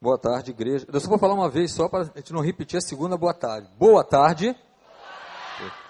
[0.00, 0.86] Boa tarde, igreja.
[0.92, 3.34] Eu só vou falar uma vez só para a gente não repetir a segunda boa
[3.34, 3.68] tarde.
[3.76, 4.54] Boa tarde.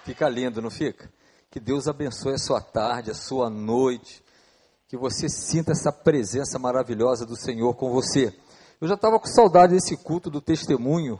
[0.03, 1.13] Fica lindo, não fica?
[1.51, 4.23] Que Deus abençoe a sua tarde, a sua noite.
[4.87, 8.35] Que você sinta essa presença maravilhosa do Senhor com você.
[8.81, 11.19] Eu já estava com saudade desse culto do testemunho,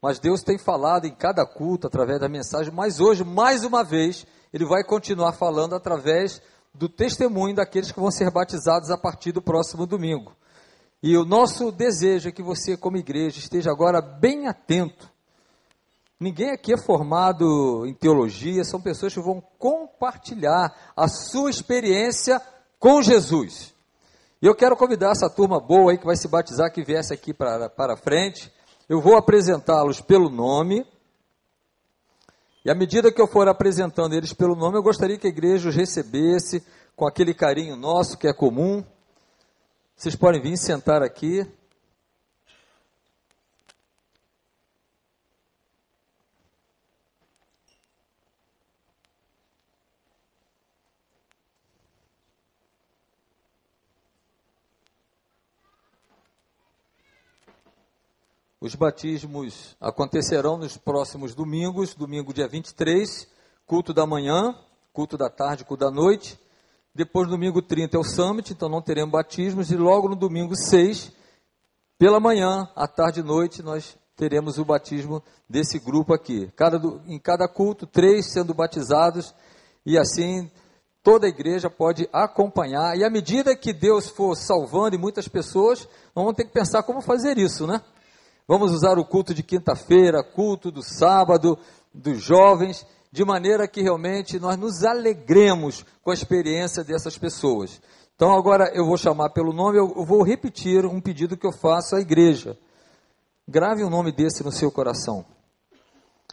[0.00, 4.24] mas Deus tem falado em cada culto através da mensagem, mas hoje, mais uma vez,
[4.52, 6.40] Ele vai continuar falando através
[6.72, 10.32] do testemunho daqueles que vão ser batizados a partir do próximo domingo.
[11.02, 15.08] E o nosso desejo é que você, como igreja, esteja agora bem atento.
[16.18, 22.42] Ninguém aqui é formado em teologia, são pessoas que vão compartilhar a sua experiência
[22.80, 23.72] com Jesus.
[24.42, 27.32] E eu quero convidar essa turma boa aí que vai se batizar, que viesse aqui
[27.32, 28.52] para, para frente.
[28.88, 30.84] Eu vou apresentá-los pelo nome.
[32.64, 35.68] E à medida que eu for apresentando eles pelo nome, eu gostaria que a igreja
[35.68, 36.64] os recebesse
[36.96, 38.84] com aquele carinho nosso que é comum.
[39.98, 41.44] Vocês podem vir sentar aqui.
[58.60, 63.28] Os batismos acontecerão nos próximos domingos, domingo dia 23,
[63.66, 64.56] culto da manhã,
[64.92, 66.38] culto da tarde, culto da noite,
[66.94, 69.70] depois, domingo 30 é o Summit, então não teremos batismos.
[69.70, 71.12] E logo no domingo 6,
[71.98, 76.50] pela manhã, à tarde e noite, nós teremos o batismo desse grupo aqui.
[76.56, 79.34] Cada, em cada culto, três sendo batizados.
[79.86, 80.50] E assim,
[81.02, 82.96] toda a igreja pode acompanhar.
[82.96, 86.82] E à medida que Deus for salvando e muitas pessoas, nós vamos ter que pensar
[86.82, 87.80] como fazer isso, né?
[88.46, 91.58] Vamos usar o culto de quinta-feira, culto do sábado,
[91.94, 92.84] dos jovens
[93.18, 97.82] de maneira que realmente nós nos alegremos com a experiência dessas pessoas.
[98.14, 101.96] Então agora eu vou chamar pelo nome, eu vou repetir um pedido que eu faço
[101.96, 102.56] à igreja.
[103.48, 105.24] Grave um nome desse no seu coração.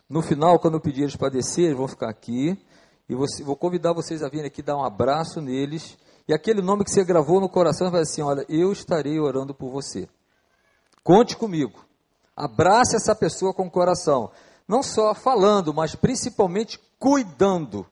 [0.08, 2.56] No final, quando eu pedir eles para descer, eles vão ficar aqui.
[3.09, 5.97] E você, vou convidar vocês a virem aqui dar um abraço neles.
[6.28, 9.72] E aquele nome que você gravou no coração vai assim: Olha, eu estarei orando por
[9.72, 10.07] você.
[11.03, 11.84] Conte comigo.
[12.38, 14.29] Abrace essa pessoa com o coração
[14.68, 17.86] não só falando, mas principalmente cuidando.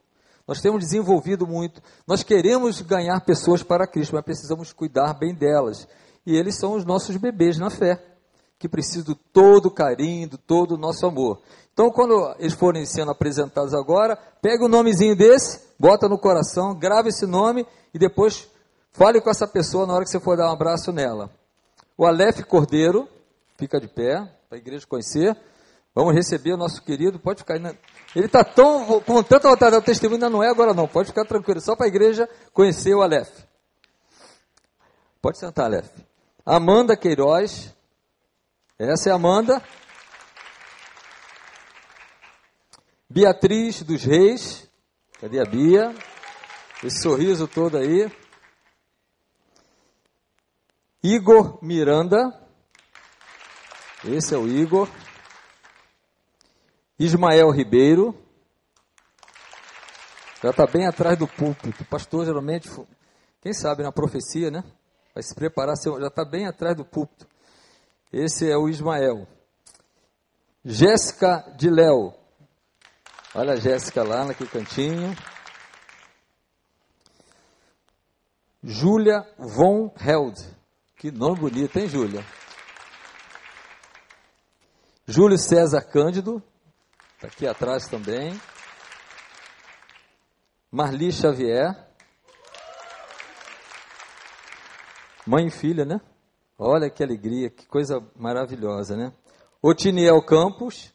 [0.48, 5.88] Nós temos desenvolvido muito, nós queremos ganhar pessoas para Cristo, mas precisamos cuidar bem delas.
[6.26, 8.02] E eles são os nossos bebês na fé,
[8.60, 11.42] que precisam do todo o carinho, do todo o nosso amor.
[11.74, 16.76] Então, quando eles forem sendo apresentados agora, pega o um nomezinho desse, bota no coração,
[16.76, 18.48] grave esse nome e depois
[18.92, 21.32] fale com essa pessoa na hora que você for dar um abraço nela.
[21.98, 23.08] O Aleph Cordeiro,
[23.58, 25.36] fica de pé, para a igreja conhecer.
[25.96, 27.78] Vamos receber o nosso querido, pode ficar aí.
[28.16, 31.26] Ele está tão, com tanta vontade, o testemunho ainda não é agora não, pode ficar
[31.26, 33.30] tranquilo, só para a igreja conhecer o Aleph.
[35.22, 35.90] Pode sentar, Aleph.
[36.46, 37.74] Amanda Queiroz,
[38.78, 39.62] essa é a Amanda.
[43.08, 44.68] Beatriz dos Reis,
[45.20, 45.94] cadê a Bia?
[46.84, 48.12] Esse sorriso todo aí.
[51.04, 52.34] Igor Miranda,
[54.04, 54.90] esse é o Igor.
[57.00, 58.16] Ismael Ribeiro,
[60.44, 61.86] já está bem atrás do púlpito.
[61.86, 62.70] Pastor geralmente,
[63.42, 64.64] quem sabe na profecia, né?
[65.14, 67.28] Vai se preparar, já está bem atrás do púlpito.
[68.12, 69.28] Esse é o Ismael.
[70.64, 72.14] Jéssica de Léo.
[73.36, 75.16] Olha a Jéssica lá naquele cantinho.
[78.62, 80.40] Júlia von Held.
[80.96, 82.26] Que nome bonito, hein, Júlia?
[85.06, 86.42] Júlio César Cândido.
[87.24, 88.38] Está aqui atrás também.
[90.70, 91.74] Marli Xavier.
[95.26, 96.02] Mãe e filha, né?
[96.60, 99.14] Olha que alegria, que coisa maravilhosa, né?
[99.62, 100.94] Otiniel Campos.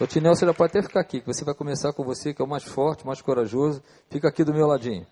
[0.00, 2.44] Otiniel, você já pode até ficar aqui, que você vai começar com você, que é
[2.46, 3.84] o mais forte, mais corajoso.
[4.08, 5.06] Fica aqui do meu ladinho.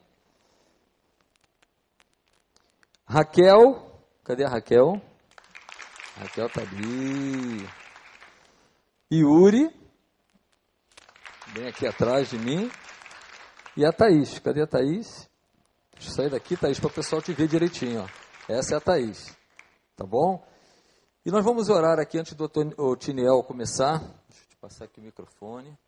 [3.07, 4.99] Raquel, cadê a Raquel?
[6.17, 7.84] Raquel tá ali.
[9.13, 9.71] Yuri,
[11.53, 12.71] bem aqui atrás de mim,
[13.77, 14.39] e a Thaís.
[14.39, 15.29] Cadê a Thaís?
[15.93, 18.03] Deixa eu sair daqui, Thaís, para o pessoal te ver direitinho.
[18.03, 18.53] Ó.
[18.53, 19.37] Essa é a Thaís.
[19.95, 20.43] Tá bom?
[21.25, 22.49] E nós vamos orar aqui antes do
[22.97, 23.99] Tiniel começar.
[23.99, 25.79] Deixa eu passar aqui o microfone.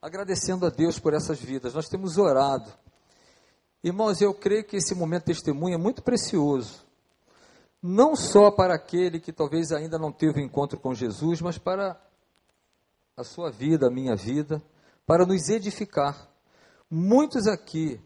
[0.00, 1.74] Agradecendo a Deus por essas vidas.
[1.74, 2.72] Nós temos orado.
[3.84, 6.89] Irmãos, eu creio que esse momento de testemunho é muito precioso
[7.82, 12.00] não só para aquele que talvez ainda não teve encontro com Jesus, mas para
[13.16, 14.62] a sua vida, a minha vida,
[15.06, 16.28] para nos edificar.
[16.90, 18.00] Muitos aqui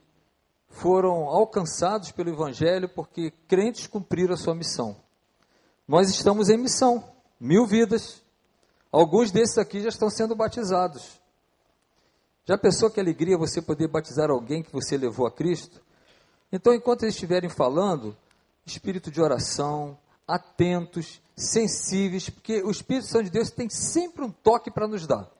[0.68, 4.96] foram alcançados pelo Evangelho porque crentes cumpriram a sua missão.
[5.86, 7.04] Nós estamos em missão,
[7.38, 8.22] mil vidas.
[8.90, 11.20] Alguns desses aqui já estão sendo batizados.
[12.46, 15.80] Já pensou que alegria você poder batizar alguém que você levou a Cristo?
[16.52, 18.16] Então, enquanto eles estiverem falando,
[18.66, 24.70] espírito de oração, atentos, sensíveis, porque o Espírito Santo de Deus tem sempre um toque
[24.70, 25.30] para nos dar.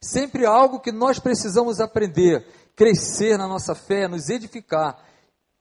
[0.00, 4.98] Sempre algo que nós precisamos aprender, crescer na nossa fé, nos edificar.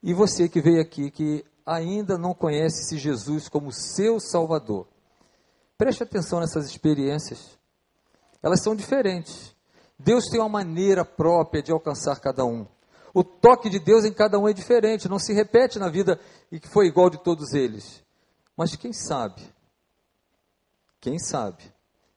[0.02, 4.88] E você que veio aqui, que ainda não conhece esse Jesus como seu Salvador,
[5.78, 7.58] preste atenção nessas experiências.
[8.42, 9.56] Elas são diferentes.
[9.98, 12.66] Deus tem uma maneira própria de alcançar cada um.
[13.14, 16.20] O toque de Deus em cada um é diferente, não se repete na vida
[16.52, 18.02] e que foi igual de todos eles.
[18.56, 19.42] Mas quem sabe?
[21.00, 21.64] Quem sabe?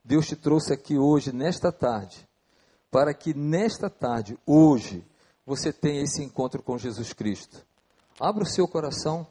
[0.05, 2.29] Deus te trouxe aqui hoje, nesta tarde,
[2.91, 5.05] para que nesta tarde, hoje,
[5.47, 7.65] você tenha esse encontro com Jesus Cristo.
[8.21, 9.27] Abra o seu coração,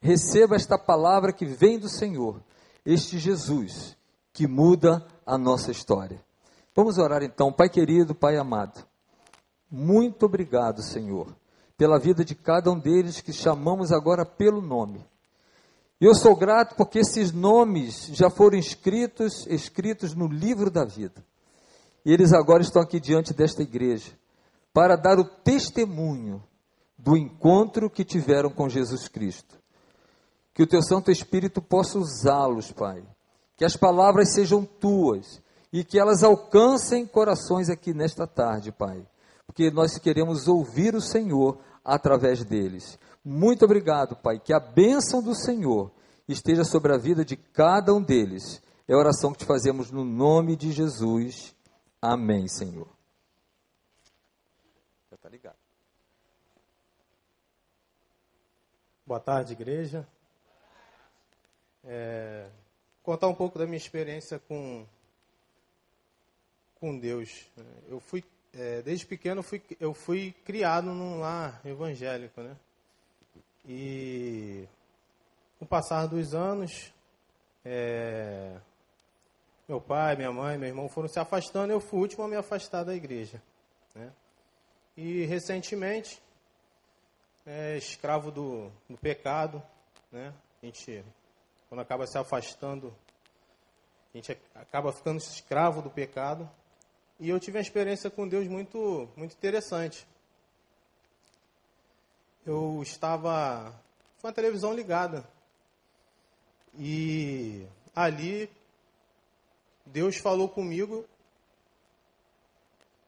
[0.00, 2.42] receba esta palavra que vem do Senhor,
[2.84, 3.96] este Jesus
[4.32, 6.20] que muda a nossa história.
[6.74, 8.91] Vamos orar então, Pai querido, Pai amado.
[9.74, 11.34] Muito obrigado, Senhor,
[11.78, 15.02] pela vida de cada um deles que chamamos agora pelo nome.
[15.98, 21.24] Eu sou grato porque esses nomes já foram escritos, escritos no livro da vida.
[22.04, 24.12] E eles agora estão aqui diante desta igreja
[24.74, 26.42] para dar o testemunho
[26.98, 29.56] do encontro que tiveram com Jesus Cristo.
[30.52, 33.02] Que o teu Santo Espírito possa usá-los, Pai.
[33.56, 35.40] Que as palavras sejam tuas
[35.72, 39.06] e que elas alcancem corações aqui nesta tarde, Pai,
[39.46, 42.98] porque nós queremos ouvir o Senhor através deles.
[43.24, 45.92] Muito obrigado, Pai, que a bênção do Senhor
[46.28, 48.62] esteja sobre a vida de cada um deles.
[48.88, 51.54] É a oração que te fazemos no nome de Jesus.
[52.00, 52.88] Amém, Senhor.
[55.10, 55.56] Já está ligado.
[59.06, 60.06] Boa tarde, igreja.
[61.84, 62.48] É,
[63.02, 64.86] contar um pouco da minha experiência com
[66.82, 67.48] com Deus.
[67.88, 68.24] Eu fui,
[68.54, 72.56] é, desde pequeno, fui, eu fui criado num lar evangélico, né?
[73.66, 74.66] E
[75.58, 76.92] com o passar dos anos,
[77.64, 78.56] é,
[79.68, 82.36] meu pai, minha mãe, meu irmão foram se afastando, eu fui o último a me
[82.36, 83.40] afastar da igreja.
[83.94, 84.12] Né?
[84.96, 86.20] E recentemente,
[87.46, 89.62] é, escravo do, do pecado,
[90.10, 90.34] né?
[90.62, 91.04] a gente,
[91.68, 92.94] quando acaba se afastando,
[94.12, 96.50] a gente acaba ficando escravo do pecado,
[97.22, 100.04] e eu tive uma experiência com Deus muito, muito interessante.
[102.44, 103.72] Eu estava
[104.20, 105.24] com a televisão ligada.
[106.76, 107.64] E
[107.94, 108.50] ali
[109.86, 111.04] Deus falou comigo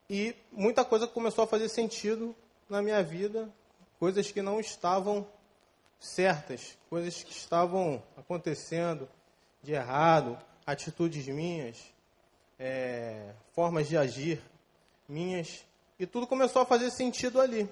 [0.09, 2.37] e muita coisa começou a fazer sentido
[2.71, 3.53] na minha vida,
[3.99, 5.27] coisas que não estavam
[5.99, 9.09] certas, coisas que estavam acontecendo
[9.61, 11.93] de errado, atitudes minhas,
[12.65, 14.41] é, formas de agir
[15.07, 15.67] minhas,
[15.99, 17.69] e tudo começou a fazer sentido ali.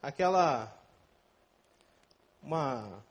[0.00, 0.74] Aquela
[2.42, 3.04] uma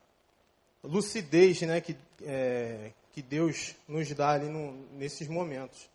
[0.84, 5.88] lucidez né, que, é, que Deus nos dá ali no, nesses momentos.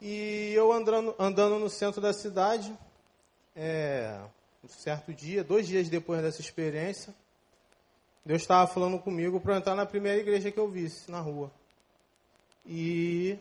[0.00, 2.76] E eu andando, andando no centro da cidade,
[3.54, 4.18] é,
[4.64, 7.14] um certo dia, dois dias depois dessa experiência,
[8.24, 11.59] Deus estava falando comigo para entrar na primeira igreja que eu visse na rua.
[12.66, 13.38] E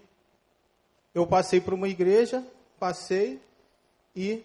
[1.14, 2.46] eu passei por uma igreja,
[2.80, 3.40] passei
[4.16, 4.44] e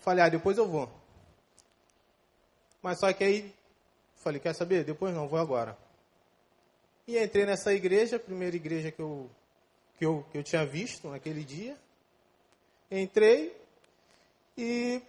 [0.00, 0.90] falei, ah, depois eu vou.
[2.82, 3.54] Mas só que aí
[4.16, 4.84] falei, quer saber?
[4.84, 5.76] Depois não, vou agora.
[7.06, 9.28] E entrei nessa igreja, primeira igreja que eu,
[9.98, 11.76] que eu, que eu tinha visto naquele dia.
[12.90, 13.56] Entrei
[14.56, 15.02] e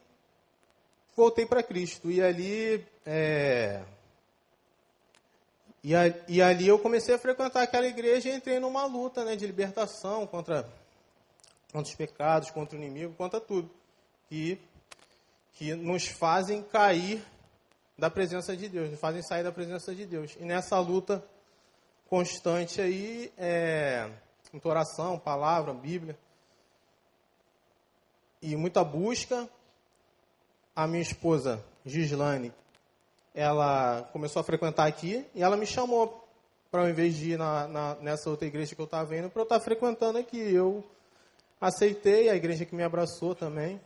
[1.15, 2.09] voltei para Cristo.
[2.09, 3.83] E ali é,
[5.83, 9.35] e, a, e, ali eu comecei a frequentar aquela igreja e entrei numa luta né,
[9.35, 10.63] de libertação contra,
[11.73, 13.69] contra os pecados, contra o inimigo, contra tudo.
[14.29, 14.57] Que,
[15.53, 17.21] que nos fazem cair
[17.97, 20.35] da presença de Deus, nos fazem sair da presença de Deus.
[20.39, 21.23] E nessa luta
[22.09, 24.09] constante aí, é,
[24.53, 26.17] muita oração, palavra, Bíblia,
[28.41, 29.49] e muita busca,
[30.75, 32.53] a minha esposa, Gislane,
[33.33, 36.27] ela começou a frequentar aqui e ela me chamou
[36.69, 39.41] para, ao invés de ir na, na, nessa outra igreja que eu estava indo, para
[39.41, 40.37] eu estar tá frequentando aqui.
[40.37, 40.83] Eu
[41.59, 43.79] aceitei, a igreja que me abraçou também.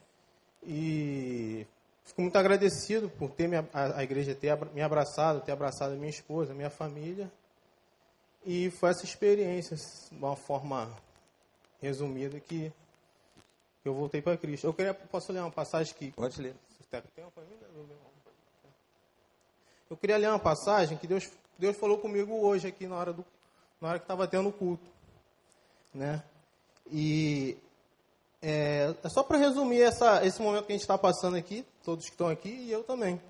[0.63, 1.65] E
[2.03, 3.65] fico muito agradecido por ter me, a,
[3.97, 7.31] a igreja ter me abraçado, ter abraçado a minha esposa, a minha família.
[8.45, 9.83] E foi essa experiência, de
[10.17, 10.89] uma forma
[11.81, 12.71] resumida, que
[13.83, 14.67] eu voltei para Cristo.
[14.67, 16.11] Eu queria, posso ler uma passagem que.
[16.11, 16.55] Pode ler.
[16.89, 17.67] Tem tempo ainda?
[19.89, 23.25] Eu queria ler uma passagem que Deus, Deus falou comigo hoje aqui na hora, do,
[23.79, 24.85] na hora que estava tendo o culto.
[25.93, 26.21] Né?
[26.91, 27.57] E
[28.41, 32.05] é, é só para resumir essa, esse momento que a gente está passando aqui, todos
[32.05, 33.21] que estão aqui e eu também.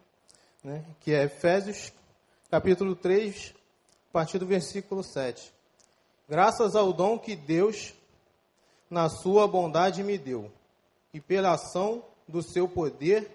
[0.64, 0.84] Né?
[1.00, 1.94] Que é Efésios
[2.50, 3.54] capítulo 3,
[4.10, 5.54] a partir do versículo 7.
[6.28, 7.94] Graças ao dom que Deus,
[8.90, 10.52] na sua bondade, me deu,
[11.14, 13.30] e pela ação do seu poder,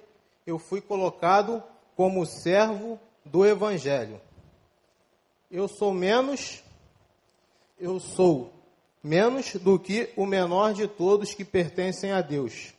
[0.44, 1.62] eu fui colocado
[1.94, 4.20] como servo do Evangelho.
[5.50, 6.62] Eu sou menos,
[7.78, 8.52] eu sou
[9.02, 12.72] menos do que o menor de todos que pertencem a Deus.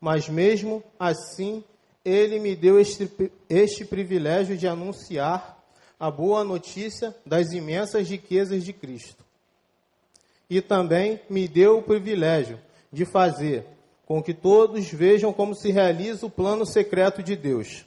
[0.00, 1.62] Mas mesmo assim,
[2.04, 3.10] Ele me deu este,
[3.48, 5.58] este privilégio de anunciar
[5.98, 9.22] a boa notícia das imensas riquezas de Cristo.
[10.48, 12.58] E também me deu o privilégio
[12.90, 13.66] de fazer
[14.06, 17.84] com que todos vejam como se realiza o plano secreto de Deus.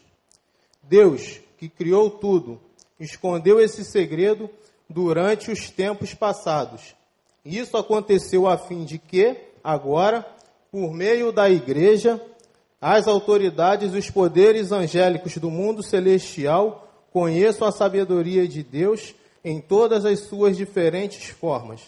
[0.82, 2.60] Deus, que criou tudo,
[3.00, 4.50] escondeu esse segredo
[4.90, 6.94] durante os tempos passados.
[7.46, 10.26] Isso aconteceu a fim de que, agora,
[10.70, 12.22] por meio da igreja,
[12.82, 19.62] as autoridades e os poderes angélicos do mundo celestial conheçam a sabedoria de Deus em
[19.62, 21.80] todas as suas diferentes formas.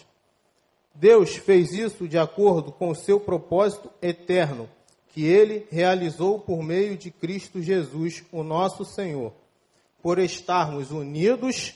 [0.94, 4.70] Deus fez isso de acordo com o seu propósito eterno,
[5.08, 9.32] que ele realizou por meio de Cristo Jesus, o nosso Senhor
[10.06, 11.74] por estarmos unidos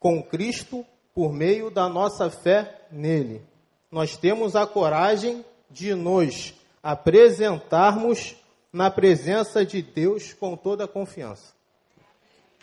[0.00, 0.84] com Cristo
[1.14, 3.40] por meio da nossa fé nele.
[3.88, 8.34] Nós temos a coragem de nos apresentarmos
[8.72, 11.54] na presença de Deus com toda a confiança.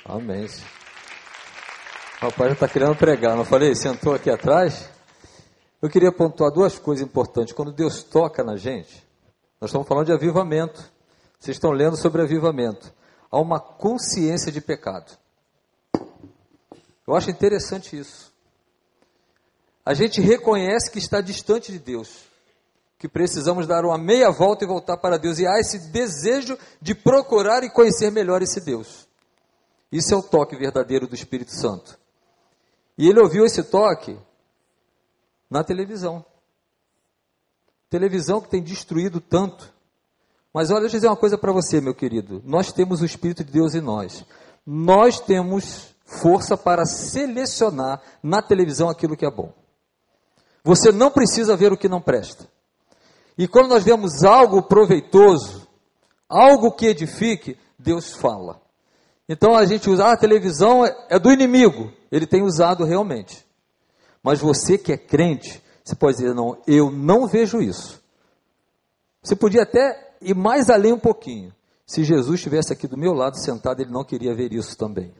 [0.03, 0.47] Amém.
[2.21, 3.73] O rapaz já está querendo pregar, não falei?
[3.73, 4.89] Sentou aqui atrás.
[5.81, 7.53] Eu queria pontuar duas coisas importantes.
[7.53, 9.01] Quando Deus toca na gente,
[9.61, 10.83] nós estamos falando de avivamento.
[11.39, 12.97] Vocês estão lendo sobre avivamento
[13.31, 15.17] a uma consciência de pecado.
[17.05, 18.33] Eu acho interessante isso.
[19.85, 22.25] A gente reconhece que está distante de Deus,
[22.99, 26.93] que precisamos dar uma meia volta e voltar para Deus, e há esse desejo de
[26.93, 29.07] procurar e conhecer melhor esse Deus.
[29.91, 31.97] Isso é o toque verdadeiro do Espírito Santo.
[32.97, 34.19] E ele ouviu esse toque
[35.49, 36.25] na televisão.
[37.89, 39.73] Televisão que tem destruído tanto.
[40.57, 42.41] Mas olha, deixa eu dizer uma coisa para você, meu querido.
[42.43, 44.25] Nós temos o Espírito de Deus em nós.
[44.65, 49.53] Nós temos força para selecionar na televisão aquilo que é bom.
[50.63, 52.49] Você não precisa ver o que não presta.
[53.37, 55.67] E quando nós vemos algo proveitoso,
[56.27, 58.59] algo que edifique, Deus fala.
[59.29, 61.93] Então a gente usa, ah, a televisão é, é do inimigo.
[62.11, 63.45] Ele tem usado realmente.
[64.23, 68.01] Mas você que é crente, você pode dizer, não, eu não vejo isso.
[69.21, 71.53] Você podia até e mais além um pouquinho.
[71.85, 75.13] Se Jesus estivesse aqui do meu lado sentado, ele não queria ver isso também.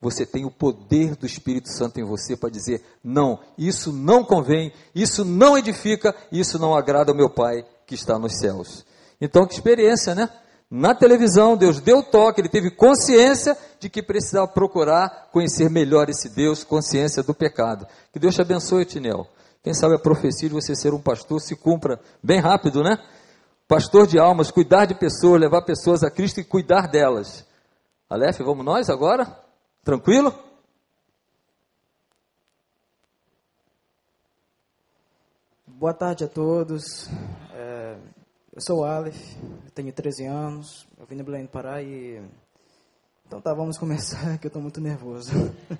[0.00, 4.72] Você tem o poder do Espírito Santo em você para dizer: não, isso não convém,
[4.94, 8.84] isso não edifica, isso não agrada ao meu Pai que está nos céus.
[9.20, 10.30] Então, que experiência, né?
[10.70, 16.28] Na televisão, Deus deu toque, ele teve consciência de que precisava procurar conhecer melhor esse
[16.28, 17.86] Deus, consciência do pecado.
[18.12, 19.26] Que Deus te abençoe, Tinel.
[19.62, 22.98] Quem sabe a profecia de você ser um pastor se cumpra bem rápido, né?
[23.70, 27.46] Pastor de almas, cuidar de pessoas, levar pessoas a Cristo e cuidar delas.
[28.08, 29.38] Aleph, vamos nós agora?
[29.84, 30.34] Tranquilo?
[35.68, 37.08] Boa tarde a todos.
[37.54, 37.96] É,
[38.52, 39.36] eu sou o Aleph,
[39.72, 42.20] tenho 13 anos, eu vim do Belém do Pará e.
[43.24, 45.30] Então tá, vamos começar que eu estou muito nervoso.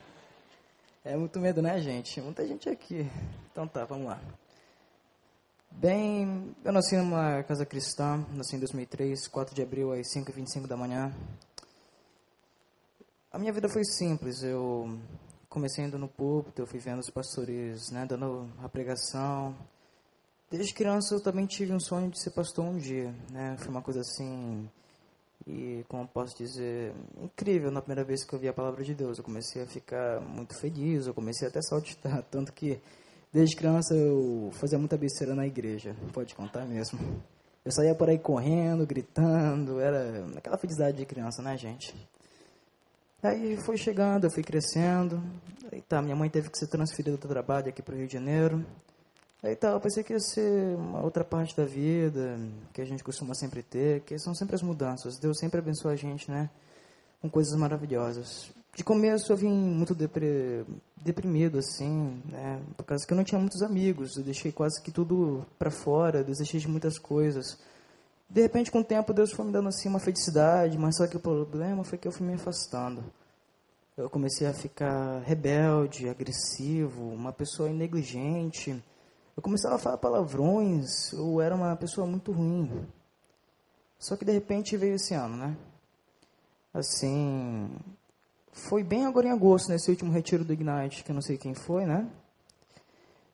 [1.02, 2.20] É muito medo, né, gente?
[2.20, 3.10] Muita gente aqui.
[3.50, 4.20] Então tá, vamos lá.
[5.70, 10.76] Bem, eu nasci numa casa cristã, nasci em 2003, 4 de abril às 5h25 da
[10.76, 11.14] manhã.
[13.32, 14.98] A minha vida foi simples, eu
[15.48, 19.56] comecei indo no púlpito, eu fui vendo os pastores né, dando a pregação.
[20.50, 23.56] Desde criança eu também tive um sonho de ser pastor um dia, né?
[23.58, 24.68] Foi uma coisa assim,
[25.46, 29.16] e como posso dizer, incrível na primeira vez que eu vi a palavra de Deus.
[29.16, 32.82] Eu comecei a ficar muito feliz, eu comecei até a saltitar, tanto que
[33.32, 36.98] Desde criança eu fazia muita besteira na igreja, pode contar mesmo.
[37.64, 41.94] Eu saía por aí correndo, gritando, era aquela felicidade de criança, né, gente?
[43.22, 45.22] Aí foi chegando, eu fui crescendo.
[45.70, 48.14] Aí tá, minha mãe teve que ser transferida do trabalho aqui para o Rio de
[48.14, 48.64] Janeiro.
[49.42, 52.38] Aí tá, eu pensei que ia ser uma outra parte da vida,
[52.72, 55.18] que a gente costuma sempre ter, que são sempre as mudanças.
[55.18, 56.50] Deus sempre abençoa a gente, né?
[57.20, 58.50] com coisas maravilhosas.
[58.74, 60.64] De começo eu vim muito depre,
[60.96, 62.62] deprimido, assim, né?
[62.76, 66.22] Por causa que eu não tinha muitos amigos, eu deixei quase que tudo para fora,
[66.22, 67.58] desejei de muitas coisas.
[68.28, 71.16] De repente, com o tempo, Deus foi me dando assim uma felicidade, mas só que
[71.16, 73.02] o problema foi que eu fui me afastando.
[73.96, 78.82] Eu comecei a ficar rebelde, agressivo, uma pessoa negligente.
[79.36, 82.86] Eu começava a falar palavrões, eu era uma pessoa muito ruim.
[83.98, 85.56] Só que de repente veio esse ano, né?
[86.72, 87.68] Assim,
[88.52, 91.54] foi bem agora em agosto, nesse último retiro do Ignite, que eu não sei quem
[91.54, 92.08] foi, né?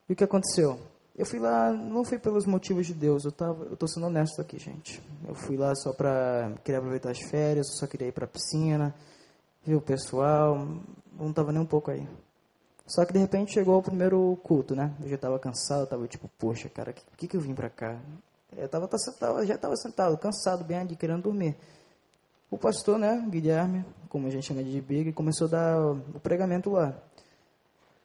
[0.08, 0.78] E o que aconteceu?
[1.16, 4.40] Eu fui lá, não fui pelos motivos de Deus, eu tava, eu tô sendo honesto
[4.40, 5.02] aqui, gente.
[5.26, 8.94] Eu fui lá só para querer aproveitar as férias, só queria ir para a piscina,
[9.64, 10.68] ver o pessoal,
[11.18, 12.06] não tava nem um pouco aí.
[12.86, 14.94] Só que de repente chegou o primeiro culto, né?
[15.00, 17.98] Eu já tava cansado, tava tipo, poxa, cara, por que, que eu vim para cá?
[18.56, 18.88] Eu tava,
[19.44, 21.56] já tava sentado, cansado, bem ali, querendo dormir.
[22.50, 26.70] O pastor, né, Guilherme, como a gente chama de Big, começou a dar o pregamento
[26.70, 26.96] lá.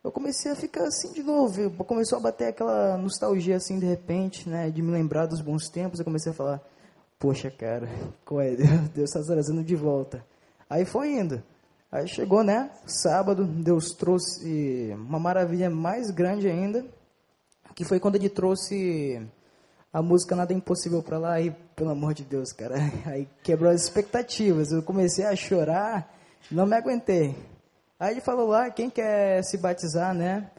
[0.04, 4.50] Eu comecei a ficar assim de novo, começou a bater aquela nostalgia assim de repente,
[4.50, 6.00] né, de me lembrar dos bons tempos.
[6.00, 6.60] Eu comecei a falar,
[7.20, 7.88] poxa, cara,
[8.26, 8.56] qual é?
[8.96, 10.26] Deus está trazendo de volta.
[10.68, 11.44] Aí foi indo.
[11.92, 12.72] Aí chegou, né?
[12.88, 16.84] Sábado, Deus trouxe uma maravilha mais grande ainda,
[17.76, 19.22] que foi quando ele trouxe
[19.94, 23.72] a música Nada é Impossível para lá, e pelo amor de Deus, cara, aí quebrou
[23.72, 24.72] as expectativas.
[24.72, 26.14] Eu comecei a chorar,
[26.50, 27.36] não me aguentei.
[28.00, 30.50] Aí ele falou lá, quem quer se batizar, né?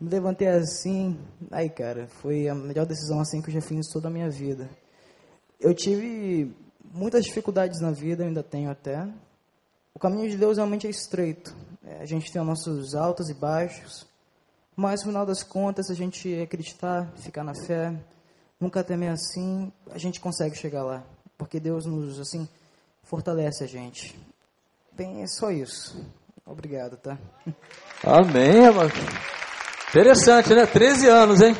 [0.00, 1.18] Me levantei assim,
[1.50, 4.68] aí, cara, foi a melhor decisão assim que eu já fiz toda a minha vida.
[5.60, 6.54] Eu tive
[6.92, 9.06] muitas dificuldades na vida, ainda tenho até,
[9.98, 11.52] o caminho de Deus realmente é estreito.
[11.84, 14.06] É, a gente tem os nossos altos e baixos,
[14.76, 17.92] mas no final das contas, a gente acreditar, ficar na fé,
[18.60, 21.04] nunca temer assim, a gente consegue chegar lá,
[21.36, 22.48] porque Deus nos assim
[23.02, 24.18] fortalece a gente.
[24.92, 26.04] Bem, é só isso.
[26.44, 27.18] Obrigado, tá?
[28.02, 28.90] Amém, mano.
[29.88, 30.66] Interessante, né?
[30.66, 31.54] 13 anos, hein?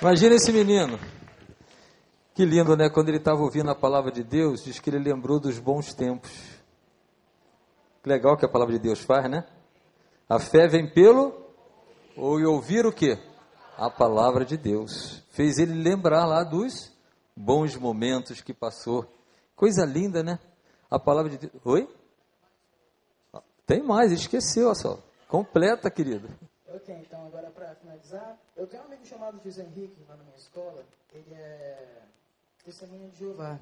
[0.00, 0.98] Imagina esse menino.
[2.34, 2.88] Que lindo, né?
[2.88, 6.54] Quando ele estava ouvindo a palavra de Deus, diz que ele lembrou dos bons tempos
[8.04, 9.44] legal que a palavra de Deus faz, né?
[10.28, 11.34] A fé vem pelo
[12.16, 13.18] ou ouvir o que?
[13.76, 15.22] A palavra de Deus.
[15.30, 16.92] Fez ele lembrar lá dos
[17.36, 19.06] bons momentos que passou.
[19.56, 20.38] Coisa linda, né?
[20.90, 21.52] A palavra de Deus.
[21.64, 21.88] Oi?
[23.66, 24.98] Tem mais, esqueceu, olha só.
[25.28, 26.28] Completa, querido.
[26.68, 30.36] Ok, então agora para finalizar, eu tenho um amigo chamado José Henrique lá na minha
[30.36, 30.84] escola.
[31.12, 32.02] Ele é
[32.64, 33.58] testemunha de Jeová.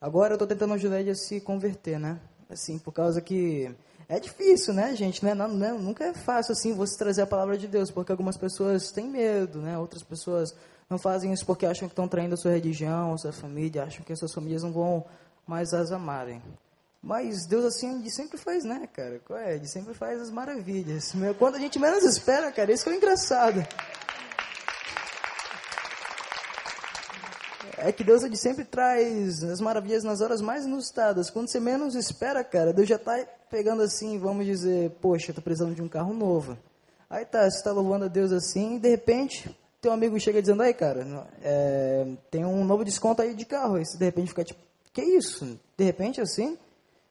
[0.00, 2.20] Agora eu estou tentando ajudar ele a se converter, né?
[2.48, 3.74] Assim, por causa que
[4.08, 5.24] é difícil, né, gente?
[5.24, 5.34] Né?
[5.34, 8.90] Não, não, nunca é fácil assim você trazer a palavra de Deus, porque algumas pessoas
[8.90, 9.76] têm medo, né?
[9.78, 10.54] Outras pessoas
[10.88, 14.04] não fazem isso porque acham que estão traindo a sua religião, a sua família, acham
[14.04, 15.04] que as suas famílias não vão
[15.46, 16.40] mais as amarem.
[17.02, 19.20] Mas Deus assim, ele sempre faz, né, cara?
[19.44, 19.54] É?
[19.54, 21.12] Ele sempre faz as maravilhas.
[21.38, 23.64] Quando a gente menos espera, cara, isso que é engraçado.
[27.86, 31.30] É que Deus ele sempre traz as maravilhas nas horas mais inusitadas.
[31.30, 35.74] Quando você menos espera, cara, Deus já está pegando assim, vamos dizer, poxa, tô precisando
[35.74, 36.58] de um carro novo.
[37.08, 40.62] Aí tá, você está louvando a Deus assim, e de repente, teu amigo chega dizendo,
[40.62, 41.06] aí cara,
[41.42, 43.76] é, tem um novo desconto aí de carro.
[43.76, 44.60] Aí você de repente fica tipo,
[44.92, 45.58] que isso?
[45.76, 46.58] De repente assim,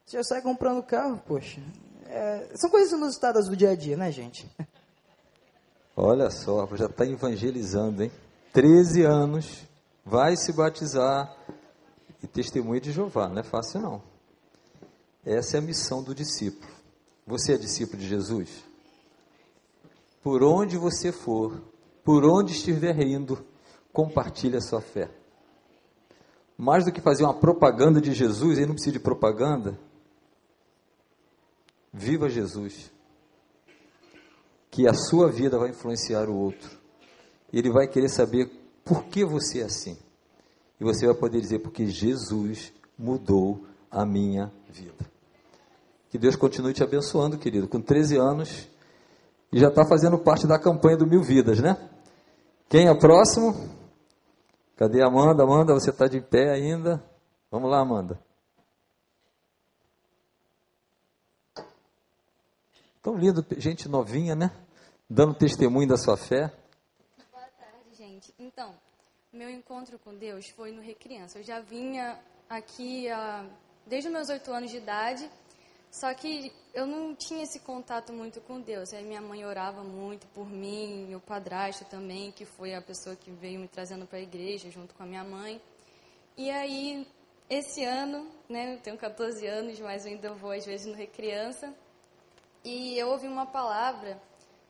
[0.05, 1.61] você já sai comprando carro, poxa.
[2.09, 4.45] É, são coisas inusitadas do dia a dia, né, gente?
[5.95, 8.11] Olha só, já está evangelizando, hein?
[8.51, 9.65] 13 anos
[10.05, 11.35] vai se batizar
[12.21, 13.27] e testemunha de Jeová.
[13.27, 14.03] Não é fácil, não.
[15.25, 16.71] Essa é a missão do discípulo.
[17.25, 18.63] Você é discípulo de Jesus?
[20.21, 21.59] Por onde você for,
[22.03, 23.43] por onde estiver indo,
[23.91, 25.09] compartilhe a sua fé.
[26.55, 29.77] Mais do que fazer uma propaganda de Jesus, ele não precisa de propaganda.
[31.91, 32.91] Viva Jesus.
[34.69, 36.69] Que a sua vida vai influenciar o outro.
[37.51, 39.97] Ele vai querer saber por que você é assim?
[40.79, 45.05] E você vai poder dizer, porque Jesus mudou a minha vida.
[46.09, 47.67] Que Deus continue te abençoando, querido.
[47.67, 48.69] Com 13 anos,
[49.51, 51.77] e já está fazendo parte da campanha do Mil Vidas, né?
[52.69, 53.53] Quem é próximo?
[54.75, 55.43] Cadê a Amanda?
[55.43, 57.03] Amanda, você está de pé ainda?
[57.49, 58.19] Vamos lá, Amanda.
[63.01, 64.51] Tão lindo, gente novinha, né?
[65.09, 66.51] Dando testemunho da sua fé.
[68.57, 68.73] Então,
[69.33, 71.39] meu encontro com Deus foi no Recriança.
[71.39, 73.07] Eu já vinha aqui
[73.85, 75.29] desde os meus oito anos de idade,
[75.91, 78.93] só que eu não tinha esse contato muito com Deus.
[78.93, 83.29] Aí minha mãe orava muito por mim, meu padrasto também, que foi a pessoa que
[83.29, 85.61] veio me trazendo para a igreja junto com a minha mãe.
[86.37, 87.05] E aí
[87.49, 91.75] esse ano, né, eu tenho 14 anos, mas eu ainda vou às vezes no Recriança,
[92.63, 94.17] e eu ouvi uma palavra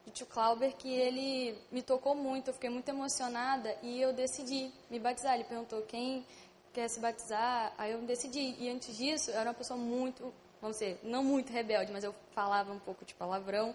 [0.05, 4.71] do tio Clauber que ele me tocou muito, eu fiquei muito emocionada e eu decidi
[4.89, 5.33] me batizar.
[5.33, 6.25] Ele perguntou quem
[6.73, 8.55] quer se batizar, aí eu decidi.
[8.59, 12.13] E antes disso, eu era uma pessoa muito, vamos dizer, não muito rebelde, mas eu
[12.33, 13.73] falava um pouco de palavrão.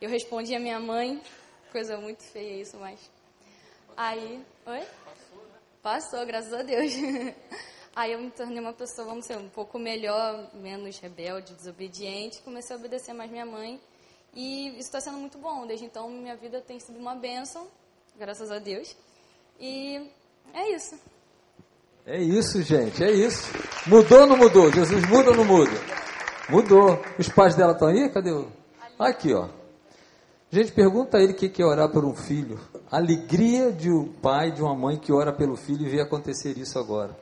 [0.00, 1.22] Eu respondia a minha mãe,
[1.70, 2.98] coisa muito feia isso, mas.
[3.96, 4.44] Aí.
[4.66, 4.80] Oi?
[4.80, 5.58] Passou, né?
[5.82, 6.92] Passou, graças a Deus.
[7.94, 12.40] Aí eu me tornei uma pessoa, vamos dizer, um pouco melhor, menos rebelde, desobediente.
[12.42, 13.80] Comecei a obedecer mais minha mãe.
[14.34, 15.66] E isso está sendo muito bom.
[15.66, 17.66] Desde então, minha vida tem sido uma bênção,
[18.16, 18.94] graças a Deus.
[19.60, 20.10] E
[20.54, 20.98] é isso.
[22.06, 23.52] É isso, gente, é isso.
[23.86, 24.72] Mudou ou não mudou?
[24.72, 25.72] Jesus muda ou não muda?
[26.48, 26.98] Mudou.
[27.18, 28.08] Os pais dela estão aí?
[28.08, 28.50] Cadê o.
[28.98, 29.48] Aqui, ó.
[30.50, 32.58] Gente, pergunta a ele o que é orar por um filho.
[32.90, 36.56] A alegria de um pai, de uma mãe que ora pelo filho e vê acontecer
[36.56, 37.14] isso agora.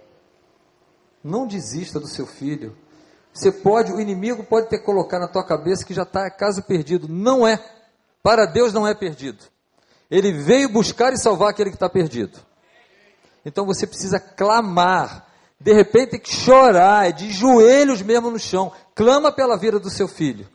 [1.24, 2.76] Não desista do seu filho.
[3.36, 7.06] Você pode, o inimigo pode ter colocado na tua cabeça que já está caso perdido.
[7.06, 7.62] Não é.
[8.22, 9.44] Para Deus não é perdido.
[10.10, 12.38] Ele veio buscar e salvar aquele que está perdido.
[13.44, 15.26] Então você precisa clamar.
[15.60, 18.72] De repente tem que chorar, é de joelhos mesmo no chão.
[18.94, 20.48] Clama pela vida do seu filho.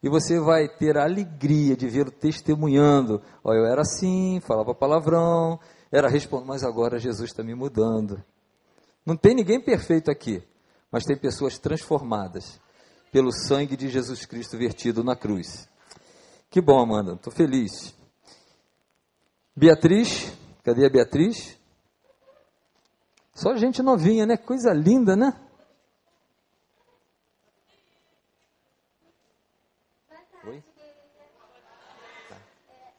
[0.00, 3.20] E você vai ter a alegria de vê-lo testemunhando.
[3.42, 5.58] Olha, eu era assim, falava palavrão,
[5.90, 8.22] era respondendo, mas agora Jesus está me mudando.
[9.04, 10.40] Não tem ninguém perfeito aqui,
[10.90, 12.60] mas tem pessoas transformadas
[13.10, 15.68] pelo sangue de Jesus Cristo vertido na cruz.
[16.50, 17.94] Que bom, Amanda, estou feliz.
[19.54, 21.58] Beatriz, cadê a Beatriz?
[23.34, 24.36] Só gente novinha, né?
[24.36, 25.32] Coisa linda, né?
[30.44, 30.62] Oi?
[32.28, 32.36] Tá.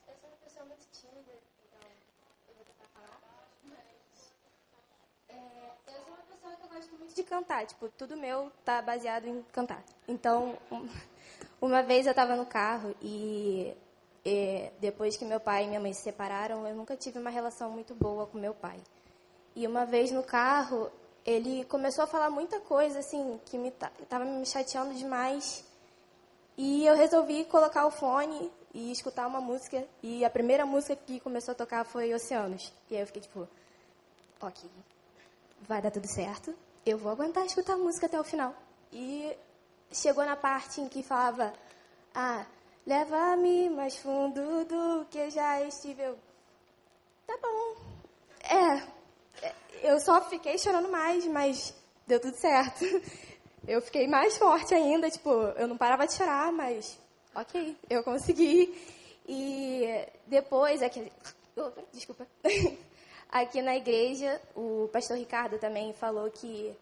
[0.07, 1.31] Eu sou uma pessoa muito tímida,
[1.65, 1.89] então
[2.47, 3.19] eu vou tentar falar.
[3.63, 4.33] Mas,
[5.29, 7.65] é, eu sou uma pessoa que eu gosto muito de cantar.
[7.65, 9.83] Tipo, tudo meu tá baseado em cantar.
[10.07, 10.57] Então,
[11.61, 13.73] uma vez eu estava no carro e,
[14.25, 17.71] e depois que meu pai e minha mãe se separaram, eu nunca tive uma relação
[17.71, 18.79] muito boa com meu pai.
[19.55, 20.91] E uma vez no carro,
[21.25, 25.65] ele começou a falar muita coisa, assim, que me estava me chateando demais.
[26.57, 29.85] E eu resolvi colocar o fone e escutar uma música.
[30.03, 32.71] E a primeira música que começou a tocar foi Oceanos.
[32.89, 33.47] E aí eu fiquei tipo,
[34.41, 34.69] ok,
[35.61, 36.53] vai dar tudo certo.
[36.85, 38.53] Eu vou aguentar escutar a música até o final.
[38.91, 39.35] E
[39.91, 41.53] chegou na parte em que falava,
[42.13, 42.45] ah,
[42.85, 46.01] leva-me mais fundo do que já estive.
[46.01, 46.17] Eu,
[47.27, 47.75] tá bom.
[48.43, 48.99] É,
[49.83, 51.73] eu só fiquei chorando mais, mas
[52.07, 52.83] deu tudo certo.
[53.67, 56.97] Eu fiquei mais forte ainda, tipo, eu não parava de chorar, mas
[57.35, 58.73] ok, eu consegui.
[59.27, 61.11] E depois, aqui,
[61.93, 62.25] desculpa,
[63.29, 66.75] aqui na igreja, o pastor Ricardo também falou que,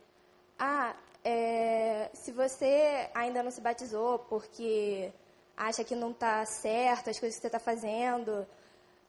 [0.57, 5.11] ah, é, se você ainda não se batizou porque
[5.55, 8.47] acha que não está certo as coisas que você está fazendo,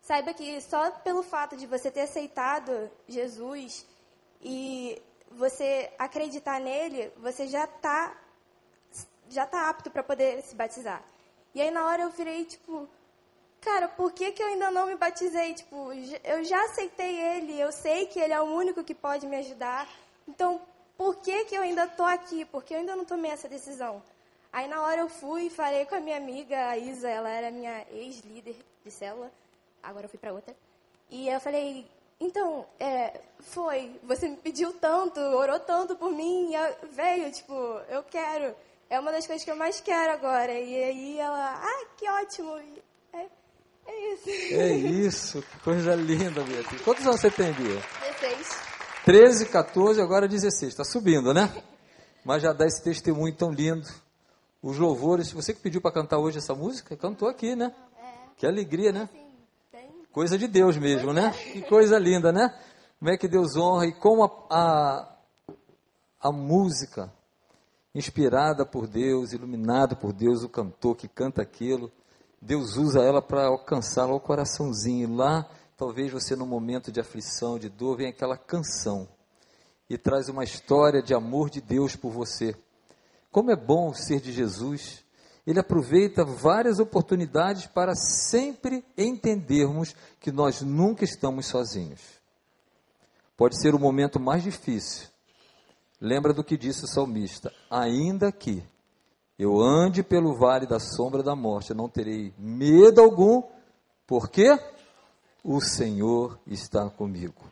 [0.09, 3.87] Saiba que só pelo fato de você ter aceitado Jesus
[4.41, 5.01] e
[5.33, 8.17] você acreditar nele, você já está
[9.29, 11.03] já tá apto para poder se batizar.
[11.55, 12.89] E aí na hora eu virei tipo,
[13.61, 15.55] cara, por que, que eu ainda não me batizei?
[15.55, 15.93] Tipo,
[16.25, 19.89] eu já aceitei ele, eu sei que ele é o único que pode me ajudar.
[20.27, 20.61] Então,
[20.97, 22.45] por que, que eu ainda estou aqui?
[22.45, 24.03] Porque eu ainda não tomei essa decisão.
[24.53, 27.51] Aí na hora eu fui e falei com a minha amiga, a Isa, ela era
[27.51, 29.31] minha ex-líder de célula
[29.83, 30.55] agora eu fui para outra.
[31.11, 31.87] E eu falei,
[32.21, 37.55] então, é, foi, você me pediu tanto, orou tanto por mim, e veio, tipo,
[37.89, 38.55] eu quero.
[38.91, 40.53] É uma das coisas que eu mais quero agora.
[40.53, 42.57] E aí ela, ah, que ótimo.
[42.59, 42.63] É,
[43.89, 44.55] é isso.
[44.55, 46.83] É isso, que coisa linda, Beatriz.
[46.83, 47.81] Quantos anos você tem, Bia?
[48.21, 48.59] 16.
[49.05, 50.73] 13, 14, agora 16.
[50.73, 51.51] Está subindo, né?
[52.25, 53.89] Mas já dá esse testemunho tão lindo.
[54.63, 57.73] Os louvores, você que pediu para cantar hoje essa música, cantou aqui, né?
[57.99, 58.05] É.
[58.37, 59.09] Que alegria, né?
[59.13, 59.29] Sim.
[60.13, 61.33] Coisa de Deus mesmo, né?
[61.53, 62.53] Que coisa linda, né?
[62.99, 65.17] Como é que Deus honra e como a, a,
[66.21, 67.13] a música
[67.95, 71.91] inspirada por Deus, iluminada por Deus, o cantor que canta aquilo,
[72.41, 75.15] Deus usa ela para alcançar o coraçãozinho.
[75.15, 79.09] Lá, talvez você, num momento de aflição, de dor, vem aquela canção
[79.89, 82.55] e traz uma história de amor de Deus por você.
[83.31, 85.05] Como é bom ser de Jesus
[85.49, 92.03] ele aproveita várias oportunidades para sempre entendermos que nós nunca estamos sozinhos.
[93.35, 95.09] Pode ser o momento mais difícil.
[95.99, 98.63] Lembra do que disse o salmista: Ainda que
[99.39, 103.43] eu ande pelo vale da sombra da morte, eu não terei medo algum,
[104.07, 104.59] porque
[105.45, 107.47] o Senhor está comigo.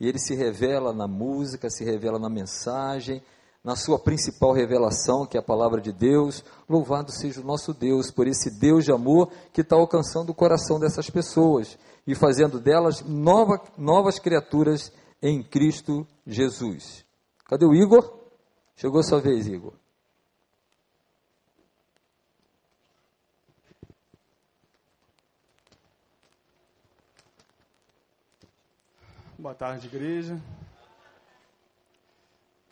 [0.00, 3.22] e ele se revela na música, se revela na mensagem,
[3.62, 6.42] na sua principal revelação, que é a palavra de Deus.
[6.66, 10.80] Louvado seja o nosso Deus por esse Deus de amor que está alcançando o coração
[10.80, 14.90] dessas pessoas e fazendo delas nova, novas criaturas
[15.22, 17.04] em Cristo Jesus.
[17.44, 18.10] Cadê o Igor?
[18.74, 19.74] Chegou a sua vez, Igor.
[29.40, 30.38] Boa tarde, igreja.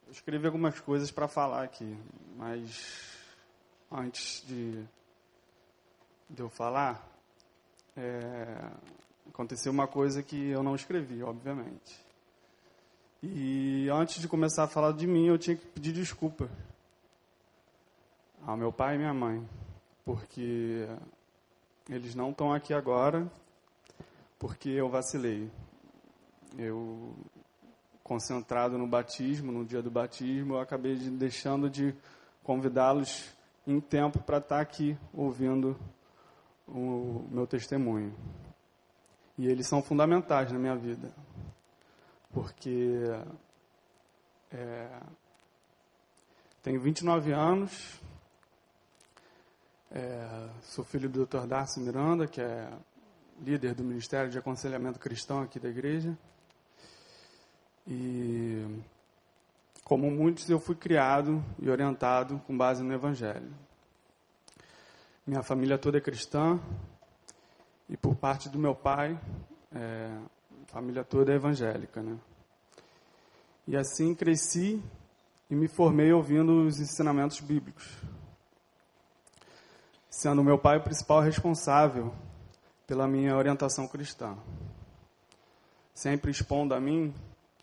[0.07, 1.97] Eu escrevi algumas coisas para falar aqui,
[2.37, 3.17] mas
[3.91, 4.85] antes de,
[6.29, 7.03] de eu falar,
[7.97, 8.71] é,
[9.31, 11.99] aconteceu uma coisa que eu não escrevi, obviamente.
[13.23, 16.51] E antes de começar a falar de mim, eu tinha que pedir desculpa
[18.47, 19.49] ao meu pai e minha mãe,
[20.05, 20.87] porque
[21.89, 23.27] eles não estão aqui agora,
[24.39, 25.51] porque eu vacilei.
[26.57, 27.15] Eu,
[28.03, 31.95] concentrado no batismo, no dia do batismo, eu acabei de, deixando de
[32.43, 33.31] convidá-los
[33.67, 35.79] em tempo para estar tá aqui ouvindo
[36.67, 38.15] o meu testemunho.
[39.37, 41.13] E eles são fundamentais na minha vida,
[42.33, 43.03] porque
[44.51, 45.01] é,
[46.63, 48.01] tenho 29 anos,
[49.91, 51.47] é, sou filho do Dr.
[51.47, 52.71] Darcy Miranda, que é
[53.41, 56.17] líder do Ministério de Aconselhamento Cristão aqui da igreja.
[57.89, 58.83] E,
[59.83, 63.51] como muitos, eu fui criado e orientado com base no Evangelho.
[65.27, 66.61] Minha família toda é cristã
[67.89, 69.19] e, por parte do meu pai,
[69.75, 70.19] é,
[70.67, 72.03] família toda é evangélica.
[72.03, 72.19] Né?
[73.67, 74.83] E assim cresci
[75.51, 77.97] e me formei ouvindo os ensinamentos bíblicos,
[80.11, 82.13] sendo meu pai o principal responsável
[82.87, 84.37] pela minha orientação cristã,
[85.95, 87.15] sempre expondo a mim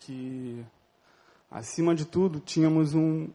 [0.06, 0.64] que,
[1.50, 3.28] acima de tudo, tínhamos um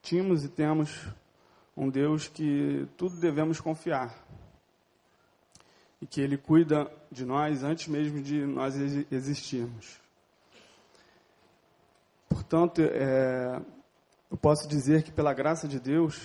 [0.00, 1.06] tínhamos e temos
[1.76, 4.16] um Deus que tudo devemos confiar.
[6.00, 8.74] E que Ele cuida de nós antes mesmo de nós
[9.12, 10.00] existirmos.
[12.28, 13.60] Portanto, é,
[14.30, 16.18] eu posso dizer que, pela graça de Deus,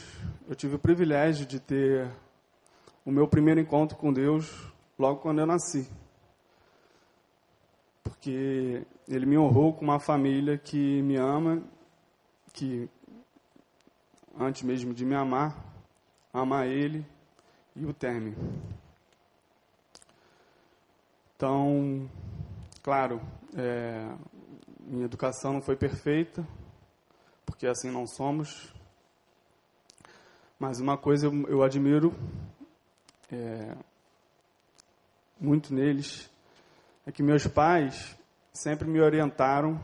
[0.48, 2.10] eu tive o privilégio de ter
[3.06, 4.50] o meu primeiro encontro com Deus
[4.98, 5.88] logo quando eu nasci
[8.08, 11.62] porque ele me honrou com uma família que me ama,
[12.54, 12.90] que
[14.40, 15.56] antes mesmo de me amar,
[16.34, 17.06] ama ele
[17.76, 18.34] e o teme.
[21.36, 22.10] Então,
[22.82, 23.22] claro,
[23.56, 24.10] é,
[24.80, 26.48] minha educação não foi perfeita,
[27.46, 28.74] porque assim não somos.
[30.58, 32.16] Mas uma coisa eu, eu admiro
[33.30, 33.76] é,
[35.40, 36.32] muito neles
[37.08, 38.18] é que meus pais
[38.52, 39.80] sempre me orientaram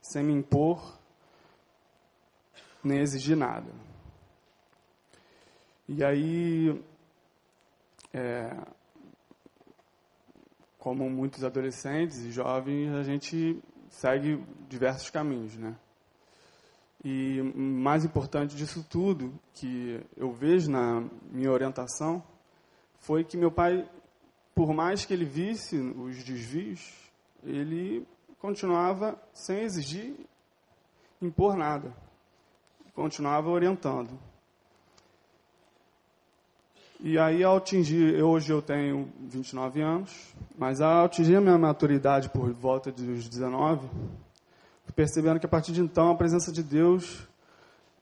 [0.00, 0.96] sem me impor
[2.84, 3.66] nem exigir nada.
[5.88, 6.84] E aí,
[8.12, 8.56] é,
[10.78, 15.74] como muitos adolescentes e jovens, a gente segue diversos caminhos, né?
[17.02, 22.22] E mais importante disso tudo, que eu vejo na minha orientação,
[23.00, 23.88] foi que meu pai
[24.54, 26.80] por mais que ele visse os desvios,
[27.42, 28.06] ele
[28.38, 30.14] continuava sem exigir,
[31.20, 31.92] impor nada.
[32.94, 34.10] Continuava orientando.
[37.00, 42.28] E aí, ao atingir, hoje eu tenho 29 anos, mas ao atingir a minha maturidade
[42.28, 43.88] por volta dos 19,
[44.94, 47.26] percebendo que a partir de então a presença de Deus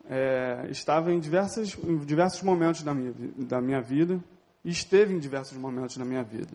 [0.08, 4.22] é, estava em, diversas, em diversos momentos da minha, da minha vida
[4.64, 6.52] e esteve em diversos momentos na minha vida.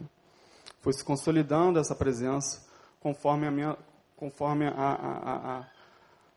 [0.82, 2.66] Foi se consolidando essa presença
[3.00, 3.78] conforme a minha,
[4.16, 5.66] conforme a, a, a,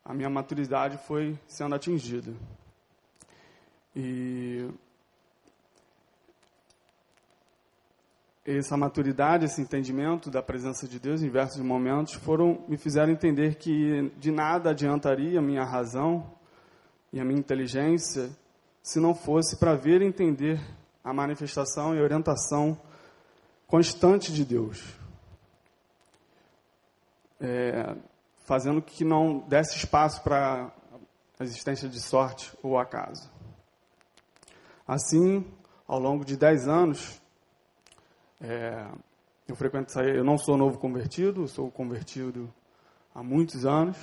[0.04, 2.32] a minha maturidade foi sendo atingida.
[3.94, 4.68] E
[8.44, 13.56] essa maturidade, esse entendimento da presença de Deus em diversos momentos foram me fizeram entender
[13.56, 16.26] que de nada adiantaria a minha razão
[17.12, 18.30] e a minha inteligência
[18.82, 20.60] se não fosse para ver e entender
[21.02, 22.78] a manifestação e orientação
[23.66, 24.82] constante de Deus.
[27.40, 27.96] É,
[28.44, 30.72] fazendo que não desse espaço para
[31.38, 33.30] a existência de sorte ou acaso.
[34.86, 35.46] Assim,
[35.86, 37.20] ao longo de dez anos,
[38.40, 38.86] é,
[39.46, 42.52] eu frequento eu não sou novo convertido, sou convertido
[43.14, 43.96] há muitos anos,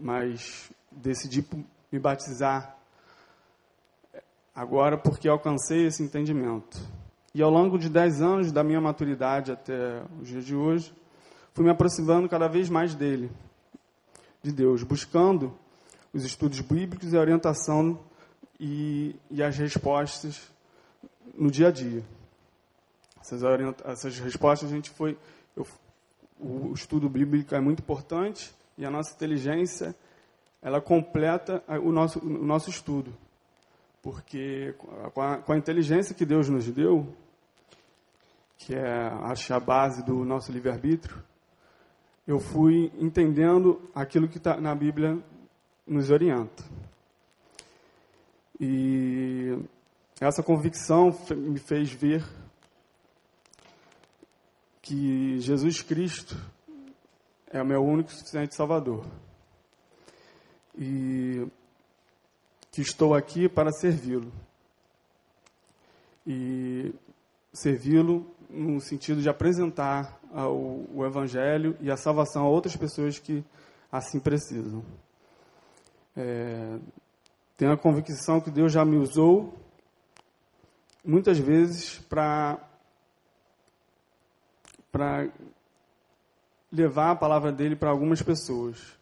[0.00, 1.44] mas decidi
[1.90, 2.76] me batizar
[4.54, 6.80] agora porque alcancei esse entendimento.
[7.34, 10.92] E ao longo de dez anos da minha maturidade até os dias de hoje,
[11.54, 13.30] fui me aproximando cada vez mais dele,
[14.42, 15.54] de Deus, buscando
[16.12, 17.98] os estudos bíblicos e a orientação
[18.60, 20.52] e, e as respostas
[21.34, 22.04] no dia a dia.
[23.20, 23.42] Essas,
[23.84, 25.16] essas respostas a gente foi.
[25.56, 25.66] Eu,
[26.38, 29.94] o estudo bíblico é muito importante e a nossa inteligência
[30.60, 33.12] ela completa o nosso, o nosso estudo.
[34.02, 34.74] Porque
[35.14, 37.14] com a, com a inteligência que Deus nos deu,
[38.58, 41.22] que é acho, a base do nosso livre-arbítrio,
[42.26, 45.18] eu fui entendendo aquilo que tá, na Bíblia
[45.86, 46.64] nos orienta.
[48.60, 49.58] E
[50.20, 52.24] essa convicção me fez ver
[54.80, 56.36] que Jesus Cristo
[57.50, 59.04] é o meu único e suficiente Salvador.
[60.76, 61.46] E
[62.72, 64.32] que estou aqui para servi-lo.
[66.26, 66.94] E
[67.52, 73.44] servi-lo no sentido de apresentar o, o Evangelho e a salvação a outras pessoas que
[73.90, 74.82] assim precisam.
[76.16, 76.78] É,
[77.56, 79.54] tenho a convicção que Deus já me usou
[81.04, 82.58] muitas vezes para
[84.90, 85.30] para
[86.70, 88.98] levar a palavra dele para algumas pessoas.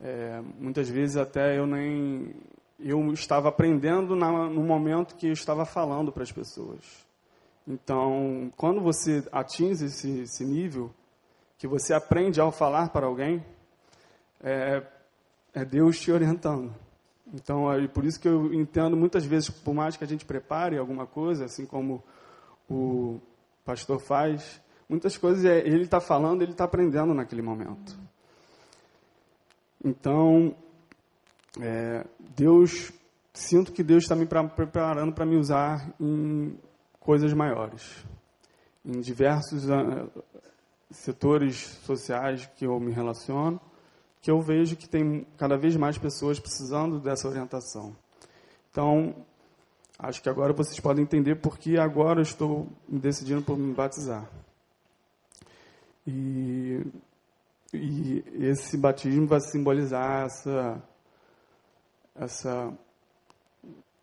[0.00, 2.34] É, muitas vezes até eu nem
[2.82, 6.80] eu estava aprendendo na, no momento que eu estava falando para as pessoas.
[7.66, 10.90] Então, quando você atinge esse, esse nível,
[11.58, 13.44] que você aprende ao falar para alguém,
[14.42, 14.82] é,
[15.52, 16.74] é Deus te orientando.
[17.32, 20.78] Então, é por isso que eu entendo muitas vezes, por mais que a gente prepare
[20.78, 22.02] alguma coisa, assim como
[22.68, 23.20] o
[23.64, 27.96] pastor faz, muitas coisas é, ele está falando, ele está aprendendo naquele momento.
[29.84, 30.54] Então,
[31.58, 32.04] é,
[32.36, 32.92] Deus,
[33.32, 36.56] sinto que Deus está me preparando para me usar em
[37.00, 38.04] coisas maiores,
[38.84, 40.10] em diversos uh,
[40.90, 43.60] setores sociais que eu me relaciono,
[44.20, 47.96] que eu vejo que tem cada vez mais pessoas precisando dessa orientação.
[48.70, 49.14] Então,
[49.98, 53.72] acho que agora vocês podem entender por que agora eu estou me decidindo por me
[53.72, 54.30] batizar.
[56.06, 56.80] E,
[57.72, 60.82] e esse batismo vai simbolizar essa,
[62.20, 62.70] essa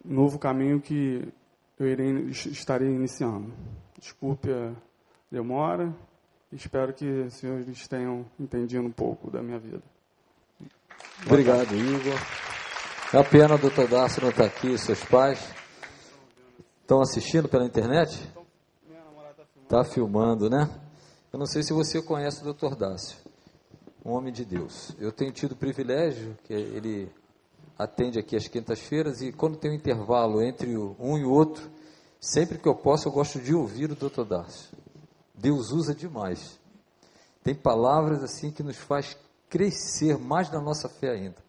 [0.03, 1.31] novo caminho que
[1.79, 3.53] eu irei, estarei iniciando.
[3.99, 4.73] Desculpe a
[5.31, 5.93] demora,
[6.51, 9.83] espero que os senhores tenham entendido um pouco da minha vida.
[11.25, 12.19] Obrigado, Igor.
[13.13, 15.53] É a pena, doutor Darcy, não estar aqui, seus pais.
[16.81, 18.19] Estão assistindo pela internet?
[19.63, 20.69] Está filmando, né?
[21.31, 23.17] Eu não sei se você conhece o doutor Dácio,
[24.03, 24.95] um homem de Deus.
[24.97, 27.11] Eu tenho tido o privilégio, que ele
[27.77, 31.69] atende aqui às quintas-feiras, e quando tem um intervalo entre um e o outro,
[32.19, 34.69] sempre que eu posso, eu gosto de ouvir o doutor Dácio.
[35.33, 36.59] Deus usa demais.
[37.43, 39.15] Tem palavras assim que nos faz
[39.49, 41.47] crescer mais na nossa fé ainda.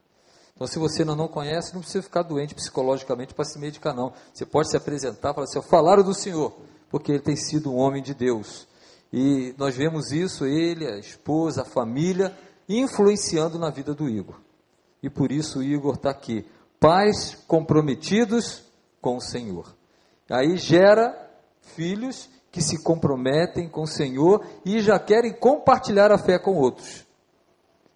[0.55, 4.13] Então, se você ainda não conhece, não precisa ficar doente psicologicamente para se medicar, não.
[4.35, 6.53] Você pode se apresentar e falar assim: falaram do Senhor,
[6.91, 8.67] porque ele tem sido um homem de Deus.
[9.13, 12.37] E nós vemos isso, ele, a esposa, a família,
[12.69, 14.37] influenciando na vida do Igor.
[15.03, 16.45] E por isso Igor está aqui.
[16.81, 18.63] Pais comprometidos
[19.01, 19.75] com o Senhor.
[20.31, 21.15] Aí gera
[21.61, 27.07] filhos que se comprometem com o Senhor e já querem compartilhar a fé com outros.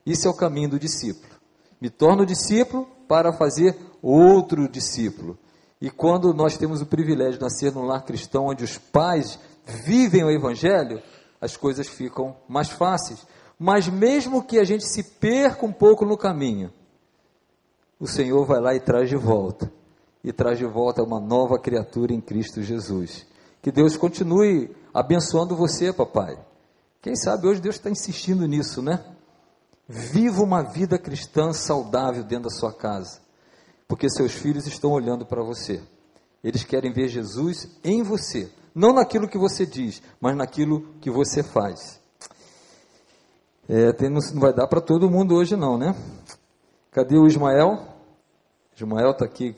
[0.05, 1.33] Isso é o caminho do discípulo.
[1.81, 5.39] Me torno discípulo para fazer outro discípulo.
[5.81, 10.25] E quando nós temos o privilégio de nascer num lar cristão onde os pais vivem
[10.25, 11.03] o evangelho,
[11.41, 13.27] as coisas ficam mais fáceis.
[13.59, 16.73] Mas mesmo que a gente se perca um pouco no caminho,
[18.03, 19.73] o Senhor vai lá e traz de volta.
[20.25, 23.25] E traz de volta uma nova criatura em Cristo Jesus.
[23.63, 26.37] Que Deus continue abençoando você, papai.
[27.01, 29.05] Quem sabe hoje Deus está insistindo nisso, né?
[29.89, 33.21] Viva uma vida cristã saudável dentro da sua casa,
[33.87, 35.81] porque seus filhos estão olhando para você.
[36.43, 41.41] Eles querem ver Jesus em você, não naquilo que você diz, mas naquilo que você
[41.41, 42.01] faz.
[43.69, 45.95] É, tem, não vai dar para todo mundo hoje, não, né?
[46.91, 47.92] Cadê o Ismael?
[48.83, 49.55] Ismael está aqui.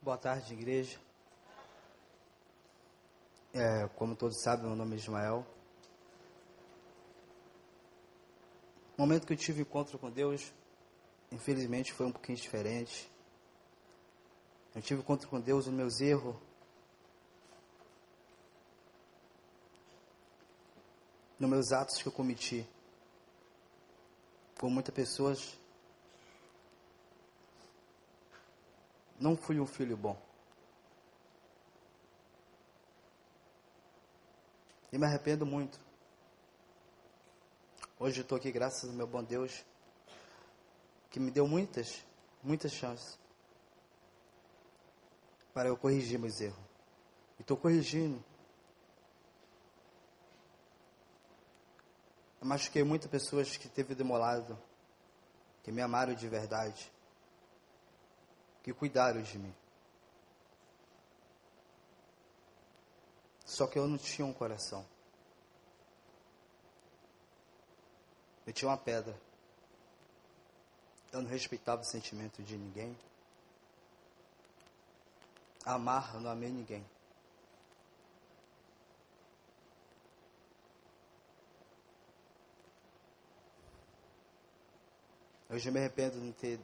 [0.00, 0.96] Boa tarde, igreja.
[3.52, 5.44] É, como todos sabem, meu nome é Ismael.
[8.96, 10.54] O momento que eu tive encontro com Deus,
[11.32, 13.10] infelizmente, foi um pouquinho diferente.
[14.72, 16.36] Eu tive encontro com Deus nos meus erros.
[21.42, 22.64] Nos meus atos que eu cometi.
[24.60, 25.58] Com muitas pessoas
[29.18, 30.16] não fui um filho bom.
[34.92, 35.80] E me arrependo muito.
[37.98, 39.64] Hoje eu estou aqui graças ao meu bom Deus,
[41.10, 42.04] que me deu muitas,
[42.40, 43.18] muitas chances
[45.52, 46.64] para eu corrigir meus erros.
[47.36, 48.31] E estou corrigindo.
[52.42, 54.58] Eu machuquei muitas pessoas que teve demolado,
[55.62, 56.90] que me amaram de verdade,
[58.64, 59.54] que cuidaram de mim.
[63.46, 64.84] Só que eu não tinha um coração.
[68.44, 69.16] Eu tinha uma pedra.
[71.12, 72.98] Eu não respeitava o sentimento de ninguém.
[75.64, 76.84] Amar, eu não amei ninguém.
[85.52, 86.58] Eu me arrependo de não ter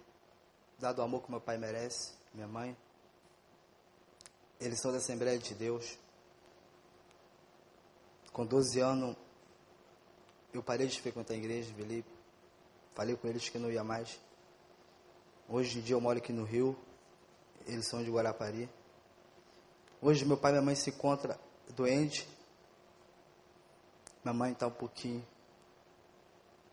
[0.78, 2.74] dado o amor que meu pai merece, minha mãe.
[4.59, 5.99] Eles são da Assembleia de Deus.
[8.32, 9.14] Com 12 anos,
[10.55, 12.09] eu parei de frequentar a igreja, Felipe.
[12.95, 14.18] Falei com eles que não ia mais.
[15.47, 16.74] Hoje em dia eu moro aqui no Rio.
[17.66, 18.70] Eles são de Guarapari.
[20.01, 21.36] Hoje meu pai e minha mãe se encontram
[21.76, 22.26] doente.
[24.24, 25.22] Minha mãe está um pouquinho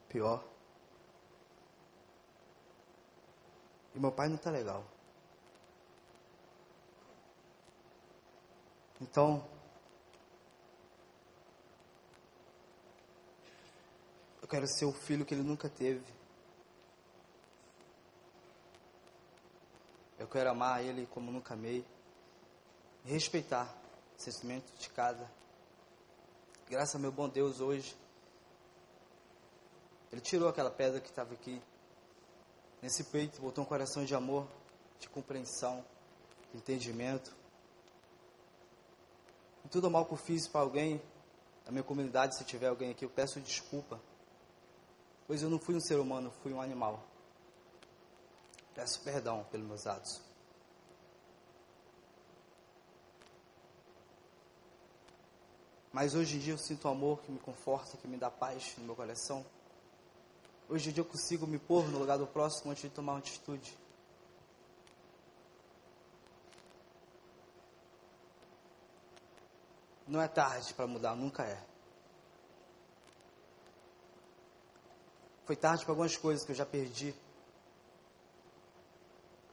[0.08, 0.55] pior.
[3.96, 4.84] E meu pai não está legal.
[9.00, 9.48] Então,
[14.42, 16.06] eu quero ser o filho que ele nunca teve.
[20.20, 21.86] Eu quero amar ele como nunca amei.
[23.06, 23.74] Respeitar
[24.18, 25.30] o sentimento de cada.
[26.70, 27.96] Graças ao meu bom Deus hoje.
[30.12, 31.62] Ele tirou aquela pedra que estava aqui
[32.86, 34.48] nesse peito, botou um coração de amor,
[35.00, 35.84] de compreensão,
[36.52, 37.36] de entendimento.
[39.66, 41.02] E tudo mal que eu fiz para alguém,
[41.66, 44.00] na minha comunidade, se tiver alguém aqui, eu peço desculpa.
[45.26, 47.04] Pois eu não fui um ser humano, fui um animal.
[48.76, 50.22] Peço perdão pelos meus atos.
[55.92, 58.86] Mas hoje em dia eu sinto amor que me conforta, que me dá paz no
[58.86, 59.44] meu coração.
[60.68, 63.20] Hoje em dia eu consigo me pôr no lugar do próximo antes de tomar uma
[63.20, 63.78] atitude.
[70.08, 71.64] Não é tarde para mudar, nunca é.
[75.46, 77.14] Foi tarde para algumas coisas que eu já perdi.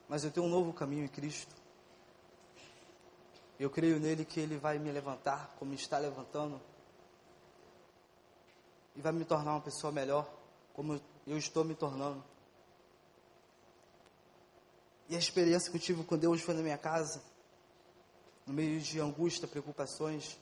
[0.08, 1.54] Mas eu tenho um novo caminho em Cristo.
[3.60, 6.60] Eu creio nele que ele vai me levantar, como está levantando,
[8.96, 10.41] e vai me tornar uma pessoa melhor
[10.72, 12.22] como eu estou me tornando.
[15.08, 17.22] E a experiência que eu tive com Deus foi na minha casa,
[18.46, 20.38] no meio de angústia, preocupações,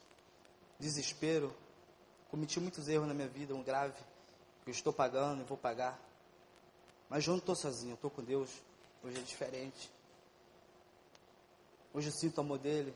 [0.78, 1.52] desespero.
[2.30, 3.98] Cometi muitos erros na minha vida, um grave,
[4.62, 6.00] que eu estou pagando e vou pagar.
[7.08, 8.50] Mas eu não estou sozinho, eu estou com Deus.
[9.02, 9.90] Hoje é diferente.
[11.92, 12.94] Hoje eu sinto o amor dele.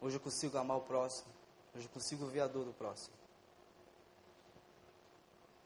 [0.00, 1.32] Hoje eu consigo amar o próximo.
[1.74, 3.21] Hoje eu consigo ver a dor do próximo.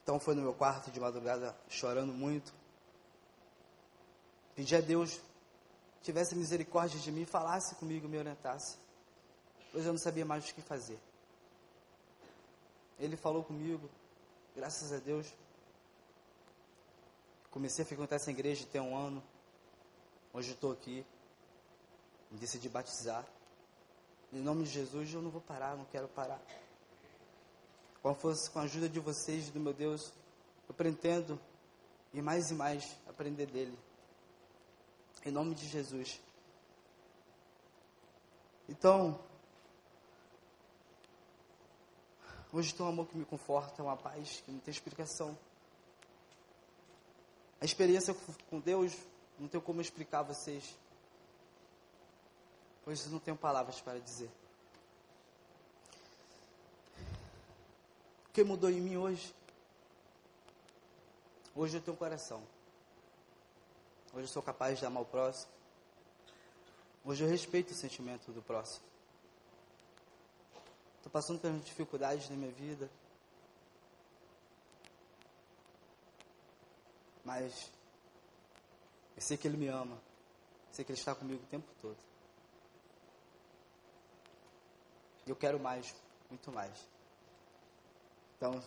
[0.06, 2.54] Então foi no meu quarto de madrugada, chorando muito.
[4.54, 5.20] Pedi a Deus
[6.00, 8.78] tivesse misericórdia de mim, falasse comigo, me orientasse.
[9.72, 10.96] Pois eu não sabia mais o que fazer.
[13.00, 13.90] Ele falou comigo,
[14.54, 15.26] graças a Deus.
[17.50, 19.20] Comecei a frequentar essa igreja tem um ano.
[20.32, 21.04] Hoje estou aqui.
[22.30, 23.26] Me decidi batizar.
[24.32, 26.40] Em nome de Jesus, eu não vou parar, não quero parar
[28.06, 30.12] com a, força, com a ajuda de vocês, do meu Deus,
[30.68, 31.40] eu pretendo
[32.14, 33.76] e mais e mais aprender dele.
[35.24, 36.20] Em nome de Jesus.
[38.68, 39.18] Então,
[42.52, 45.36] hoje tem um amor que me conforta, uma paz que não tem explicação.
[47.60, 48.14] A experiência
[48.48, 48.96] com Deus,
[49.36, 50.78] não tenho como explicar a vocês.
[52.84, 54.30] Pois não tenho palavras para dizer.
[58.36, 59.34] Que mudou em mim hoje?
[61.54, 62.46] Hoje eu tenho um coração.
[64.12, 65.50] Hoje eu sou capaz de amar o próximo.
[67.02, 68.84] Hoje eu respeito o sentimento do próximo.
[70.98, 72.90] Estou passando pelas dificuldades na minha vida.
[77.24, 77.72] Mas
[79.16, 79.94] eu sei que Ele me ama.
[79.94, 81.96] Eu sei que Ele está comigo o tempo todo.
[85.26, 85.94] E eu quero mais,
[86.28, 86.95] muito mais.
[88.36, 88.62] Então,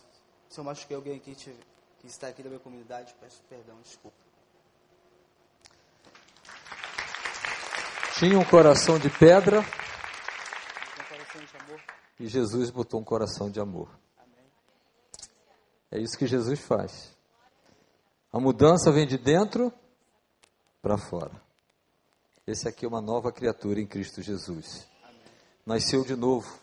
[0.48, 4.16] se eu machuquei alguém aqui que está aqui da minha comunidade, peço perdão, desculpa.
[8.18, 9.64] Tinha um coração de pedra.
[12.18, 13.88] E Jesus botou um coração de amor.
[15.90, 17.16] É isso que Jesus faz.
[18.32, 19.72] A mudança vem de dentro
[20.82, 21.32] para fora.
[22.46, 24.86] Esse aqui é uma nova criatura em Cristo Jesus.
[25.64, 26.60] Nasceu de novo.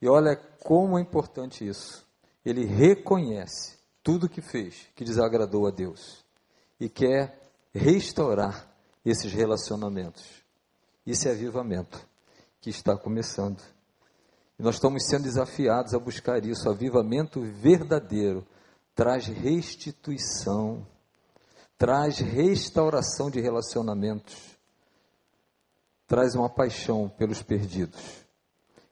[0.00, 2.06] E olha como é importante isso.
[2.44, 6.24] Ele reconhece tudo que fez que desagradou a Deus
[6.80, 7.40] e quer
[7.72, 8.68] restaurar
[9.04, 10.24] esses relacionamentos.
[11.06, 12.06] É avivamento
[12.60, 13.62] que está começando.
[14.58, 16.68] E nós estamos sendo desafiados a buscar isso.
[16.68, 18.46] Avivamento verdadeiro
[18.94, 20.86] traz restituição,
[21.78, 24.58] traz restauração de relacionamentos,
[26.06, 28.27] traz uma paixão pelos perdidos.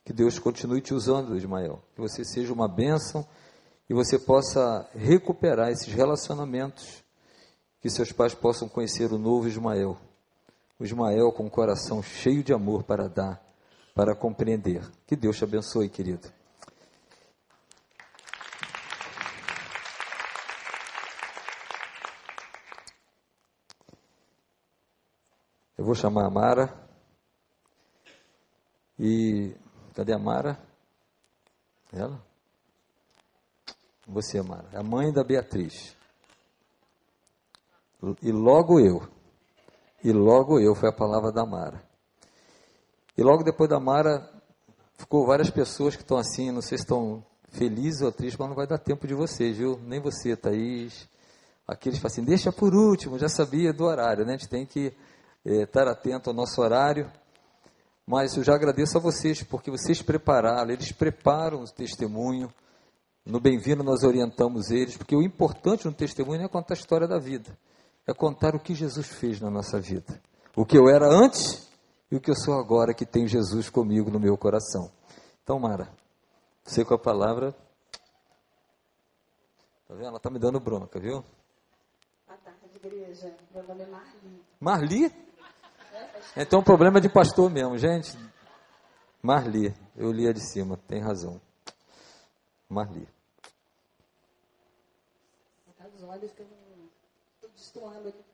[0.06, 1.82] Que Deus continue te usando, Ismael.
[1.92, 3.26] Que você seja uma bênção
[3.90, 7.02] e você possa recuperar esses relacionamentos.
[7.80, 9.98] Que seus pais possam conhecer o novo Ismael.
[10.78, 13.44] O Ismael com o coração cheio de amor para dar,
[13.96, 14.88] para compreender.
[15.08, 16.32] Que Deus te abençoe, querido.
[25.76, 26.86] Eu vou chamar a Mara.
[28.98, 29.54] E
[29.96, 30.58] cadê a Mara?
[31.90, 32.22] Ela?
[34.06, 34.68] Você, Mara.
[34.72, 35.96] É a mãe da Beatriz.
[38.22, 39.08] E logo eu.
[40.04, 41.82] E logo eu foi a palavra da Mara.
[43.16, 44.30] E logo depois da Mara,
[44.98, 48.54] ficou várias pessoas que estão assim, não sei se estão felizes ou tristes, mas não
[48.54, 49.80] vai dar tempo de vocês, viu?
[49.82, 51.08] Nem você, Thaís.
[51.66, 54.34] Aqueles falam assim, deixa por último, já sabia do horário, né?
[54.34, 54.92] A gente tem que
[55.44, 57.10] é, estar atento ao nosso horário.
[58.06, 62.48] Mas eu já agradeço a vocês, porque vocês prepararam, eles preparam o testemunho.
[63.24, 67.08] No Bem-vindo nós orientamos eles, porque o importante no testemunho não é contar a história
[67.08, 67.58] da vida,
[68.06, 70.22] é contar o que Jesus fez na nossa vida.
[70.54, 71.68] O que eu era antes
[72.08, 74.88] e o que eu sou agora, que tem Jesus comigo no meu coração.
[75.42, 75.92] Então, Mara,
[76.62, 77.52] você com a palavra.
[79.88, 80.06] Tá vendo?
[80.06, 81.24] Ela tá me dando bronca, viu?
[82.24, 83.34] Boa tarde, igreja.
[83.52, 84.44] Meu nome é Marli.
[84.60, 85.25] Marli?
[86.34, 88.16] Então o problema é de pastor mesmo, gente.
[89.22, 91.40] Marli, eu li a de cima, tem razão.
[92.68, 93.08] Marli.
[95.94, 96.46] Os olhos que eu
[97.36, 98.26] estou destoando aqui.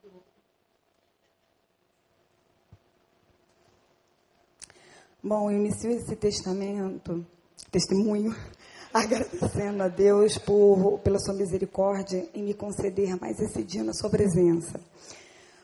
[5.23, 7.25] Bom, eu inicio esse testamento,
[7.71, 8.35] testemunho,
[8.93, 14.09] agradecendo a Deus por, pela sua misericórdia em me conceder mais esse dia na sua
[14.09, 14.77] presença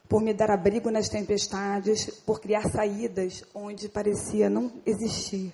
[0.09, 5.53] por me dar abrigo nas tempestades, por criar saídas onde parecia não existir.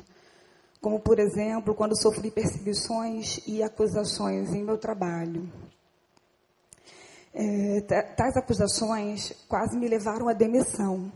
[0.79, 5.51] Como, por exemplo, quando sofri perseguições e acusações em meu trabalho.
[7.33, 7.81] É,
[8.15, 11.11] tais acusações quase me levaram à demissão.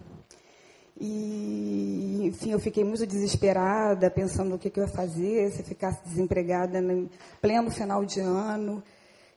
[0.99, 6.03] E, enfim, eu fiquei muito desesperada, pensando o que, que eu ia fazer se ficasse
[6.03, 7.09] desempregada no
[7.39, 8.83] pleno final de ano.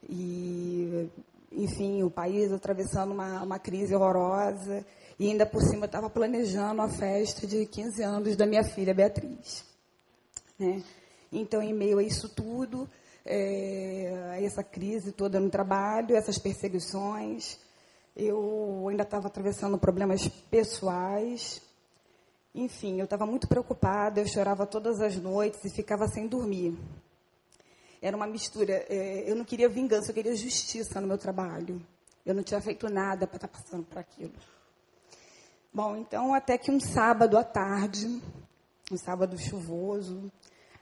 [0.08, 1.08] E
[1.56, 4.84] enfim, o país atravessando uma, uma crise horrorosa.
[5.18, 9.64] E ainda por cima estava planejando a festa de 15 anos da minha filha Beatriz.
[10.58, 10.82] Né?
[11.30, 12.88] Então, em meio a isso tudo,
[13.24, 17.58] é, essa crise toda no trabalho, essas perseguições,
[18.16, 21.62] eu ainda estava atravessando problemas pessoais.
[22.54, 26.76] Enfim, eu estava muito preocupada, eu chorava todas as noites e ficava sem dormir.
[28.02, 28.84] Era uma mistura.
[28.88, 31.80] É, eu não queria vingança, eu queria justiça no meu trabalho.
[32.26, 34.32] Eu não tinha feito nada para estar tá passando por aquilo.
[35.72, 38.20] Bom, então, até que um sábado à tarde,
[38.90, 40.30] um sábado chuvoso,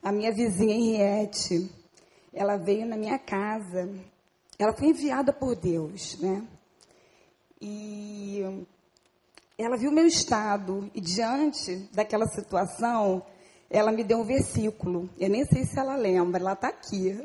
[0.02, 1.70] a minha vizinha Henriette,
[2.32, 3.88] ela veio na minha casa.
[4.58, 6.42] Ela foi enviada por Deus, né?
[7.60, 8.66] E
[9.58, 13.22] ela viu meu estado e diante daquela situação,
[13.70, 15.08] ela me deu um versículo.
[15.16, 17.16] Eu nem sei se ela lembra, ela está aqui.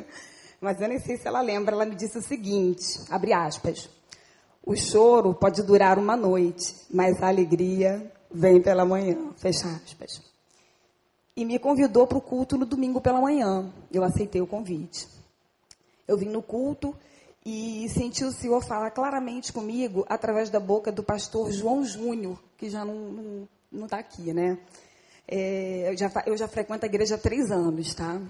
[0.58, 1.74] Mas eu nem sei se ela lembra.
[1.74, 3.88] Ela me disse o seguinte: abre aspas.
[4.64, 9.32] O choro pode durar uma noite, mas a alegria vem pela manhã.
[9.38, 10.20] Fecha aspas.
[11.34, 13.72] E me convidou para o culto no domingo pela manhã.
[13.90, 15.08] Eu aceitei o convite.
[16.06, 16.94] Eu vim no culto
[17.44, 22.68] e senti o Senhor falar claramente comigo através da boca do pastor João Júnior, que
[22.68, 23.48] já não
[23.84, 24.58] está aqui, né?
[25.32, 28.20] É, eu, já, eu já frequento a igreja há três anos, tá?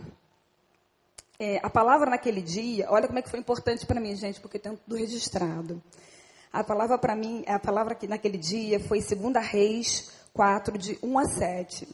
[1.38, 4.58] É, a palavra naquele dia, olha como é que foi importante para mim, gente, porque
[4.58, 5.82] tem tudo registrado.
[6.52, 11.18] A palavra para mim, a palavra que naquele dia foi 2 Reis 4, de 1
[11.18, 11.88] a 7.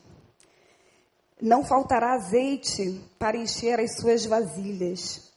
[1.40, 5.32] Não faltará azeite para encher as suas vasilhas,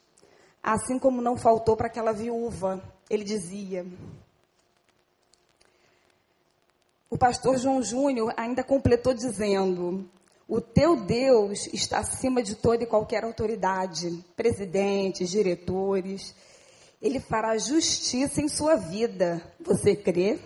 [0.63, 2.81] assim como não faltou para aquela viúva.
[3.07, 3.85] Ele dizia:
[7.09, 10.07] o pastor João Júnior ainda completou dizendo:
[10.47, 16.35] O teu Deus está acima de toda e qualquer autoridade, presidentes, diretores.
[17.01, 19.41] Ele fará justiça em sua vida.
[19.61, 20.37] Você crê?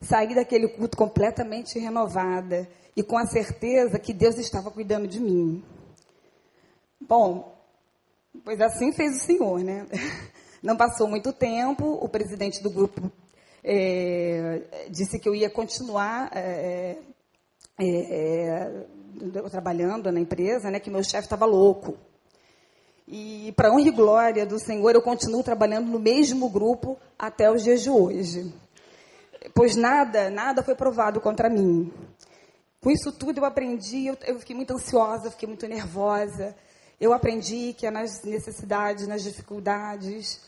[0.00, 5.62] Saí daquele culto completamente renovada e com a certeza que Deus estava cuidando de mim.
[7.00, 7.56] Bom,
[8.44, 9.86] pois assim fez o Senhor, né?
[10.60, 13.10] Não passou muito tempo, o presidente do grupo
[13.64, 16.98] é, disse que eu ia continuar é,
[17.78, 18.82] é, é
[19.50, 20.80] trabalhando na empresa, né?
[20.80, 21.96] Que meu chefe estava louco.
[23.06, 27.62] E para honra e glória do Senhor, eu continuo trabalhando no mesmo grupo até os
[27.62, 28.52] dias de hoje.
[29.54, 31.92] Pois nada, nada foi provado contra mim.
[32.80, 36.54] Com isso tudo eu aprendi, eu, eu fiquei muito ansiosa, fiquei muito nervosa.
[37.00, 40.40] Eu aprendi que é nas necessidades, nas dificuldades,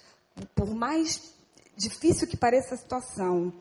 [0.54, 1.34] por mais
[1.76, 3.52] difícil que pareça a situação,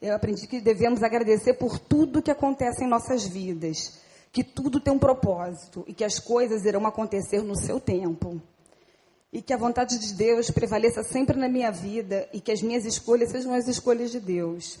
[0.00, 4.00] eu aprendi que devemos agradecer por tudo que acontece em nossas vidas,
[4.32, 8.40] que tudo tem um propósito e que as coisas irão acontecer no seu tempo.
[9.32, 12.84] E que a vontade de Deus prevaleça sempre na minha vida e que as minhas
[12.84, 14.78] escolhas sejam as escolhas de Deus.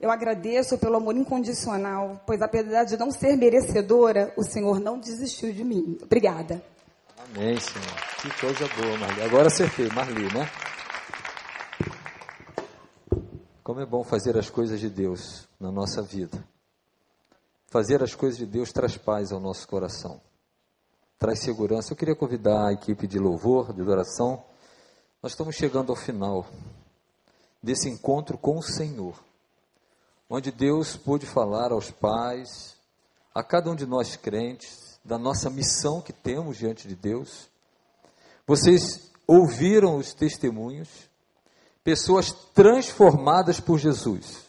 [0.00, 5.52] Eu agradeço pelo amor incondicional, pois apesar de não ser merecedora, o Senhor não desistiu
[5.52, 5.98] de mim.
[6.02, 6.62] Obrigada.
[7.16, 7.96] Amém, Senhor.
[8.20, 9.22] Que coisa boa, Marli.
[9.22, 10.48] Agora acertei, Marli, né?
[13.64, 16.46] Como é bom fazer as coisas de Deus na nossa vida.
[17.68, 20.20] Fazer as coisas de Deus traz paz ao nosso coração,
[21.18, 21.90] traz segurança.
[21.90, 24.44] Eu queria convidar a equipe de louvor, de adoração.
[25.22, 26.46] Nós estamos chegando ao final
[27.62, 29.18] desse encontro com o Senhor,
[30.28, 32.76] onde Deus pôde falar aos pais,
[33.34, 37.48] a cada um de nós crentes, da nossa missão que temos diante de Deus.
[38.46, 41.08] Vocês ouviram os testemunhos,
[41.84, 44.42] pessoas transformadas por Jesus.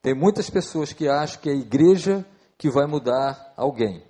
[0.00, 2.24] Tem muitas pessoas que acham que é a igreja
[2.56, 4.04] que vai mudar alguém,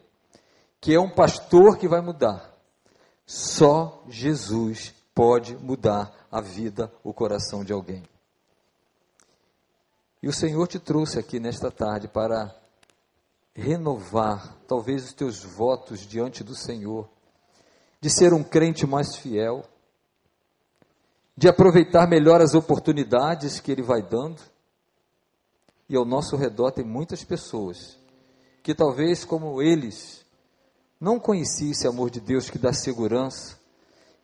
[0.80, 2.52] que é um pastor que vai mudar.
[3.26, 8.02] Só Jesus pode mudar a vida, o coração de alguém.
[10.22, 12.54] E o Senhor te trouxe aqui nesta tarde para
[13.54, 17.08] renovar, talvez, os teus votos diante do Senhor,
[18.00, 19.64] de ser um crente mais fiel,
[21.42, 24.40] de aproveitar melhor as oportunidades que Ele vai dando.
[25.88, 27.98] E ao nosso redor tem muitas pessoas
[28.62, 30.24] que talvez como eles
[31.00, 33.58] não conheciam esse amor de Deus que dá segurança,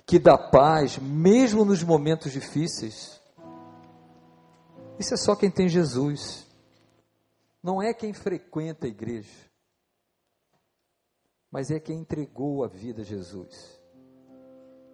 [0.06, 3.20] que dá paz, mesmo nos momentos difíceis.
[4.96, 6.46] Isso é só quem tem Jesus.
[7.60, 9.50] Não é quem frequenta a igreja,
[11.50, 13.76] mas é quem entregou a vida a Jesus.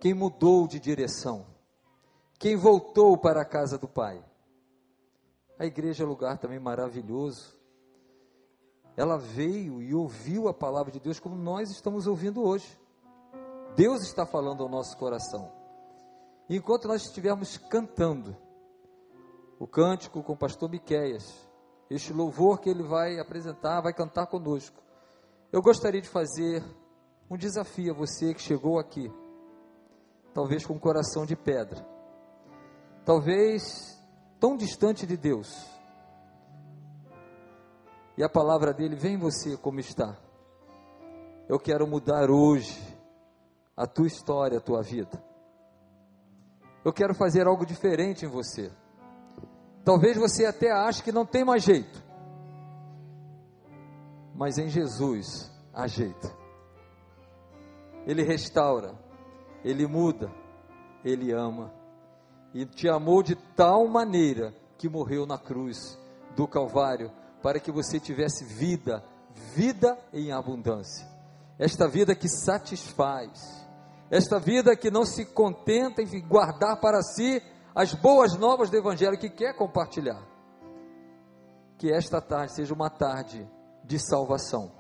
[0.01, 1.53] Quem mudou de direção
[2.45, 4.23] quem voltou para a casa do Pai.
[5.59, 7.59] A igreja é um lugar também maravilhoso.
[8.95, 12.79] Ela veio e ouviu a palavra de Deus como nós estamos ouvindo hoje.
[13.75, 15.51] Deus está falando ao nosso coração.
[16.47, 18.37] E enquanto nós estivermos cantando
[19.59, 21.49] o cântico com o pastor Miqueias,
[21.89, 24.83] este louvor que ele vai apresentar, vai cantar conosco.
[25.51, 26.63] Eu gostaria de fazer
[27.31, 29.11] um desafio a você que chegou aqui,
[30.35, 31.94] talvez com um coração de pedra
[33.05, 33.99] talvez
[34.41, 35.67] tão distante de Deus,
[38.17, 40.17] e a palavra dele vem em você como está.
[41.49, 42.81] Eu quero mudar hoje
[43.77, 45.23] a tua história, a tua vida.
[46.85, 48.71] Eu quero fazer algo diferente em você.
[49.85, 52.03] Talvez você até ache que não tem mais jeito.
[54.35, 56.35] Mas em Jesus há jeito.
[58.07, 58.95] Ele restaura,
[59.65, 60.31] ele muda,
[61.05, 61.73] ele ama
[62.55, 65.99] e te amou de tal maneira que morreu na cruz
[66.37, 67.11] do Calvário
[67.43, 69.05] para que você tivesse vida,
[69.55, 71.07] vida em abundância.
[71.59, 73.67] Esta vida que satisfaz,
[74.11, 77.43] esta vida que não se contenta em guardar para si
[77.75, 80.23] as boas novas do Evangelho que quer compartilhar.
[81.77, 83.49] Que esta tarde seja uma tarde
[83.83, 84.73] de salvação.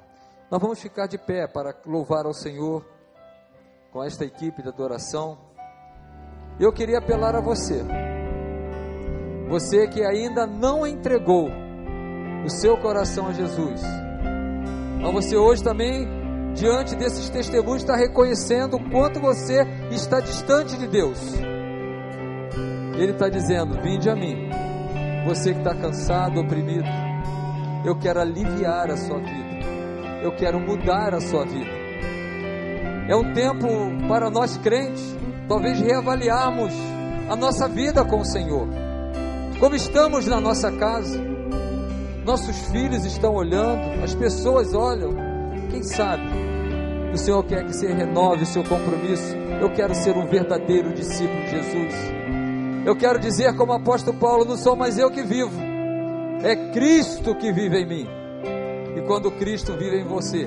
[0.50, 2.86] Nós vamos ficar de pé para louvar ao Senhor
[3.90, 5.38] com esta equipe de adoração.
[6.58, 7.84] Eu queria apelar a você.
[9.48, 11.50] Você que ainda não entregou
[12.44, 13.82] o seu coração a Jesus.
[15.00, 16.06] Mas você hoje também,
[16.54, 21.18] diante desses testemunhos, está reconhecendo o quanto você está distante de Deus.
[22.96, 24.48] Ele está dizendo: Vinde a mim,
[25.26, 26.86] você que está cansado, oprimido.
[27.84, 29.54] Eu quero aliviar a sua vida.
[30.22, 31.70] Eu quero mudar a sua vida.
[33.08, 33.68] É um tempo
[34.08, 35.14] para nós crentes
[35.48, 36.72] talvez reavaliarmos
[37.28, 38.68] a nossa vida com o Senhor.
[39.60, 41.18] como estamos na nossa casa.
[42.24, 45.14] Nossos filhos estão olhando, as pessoas olham.
[45.70, 46.22] Quem sabe
[47.14, 49.36] o Senhor quer que você renove o seu compromisso.
[49.60, 51.94] Eu quero ser um verdadeiro discípulo de Jesus.
[52.84, 55.58] Eu quero dizer, como o apóstolo Paulo, não sou mais eu que vivo,
[56.42, 58.08] é Cristo que vive em mim.
[58.96, 60.46] E quando Cristo vive em você,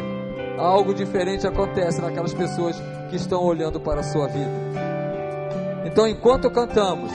[0.57, 2.75] algo diferente acontece naquelas pessoas
[3.09, 4.86] que estão olhando para a sua vida.
[5.97, 7.11] Então, enquanto cantamos,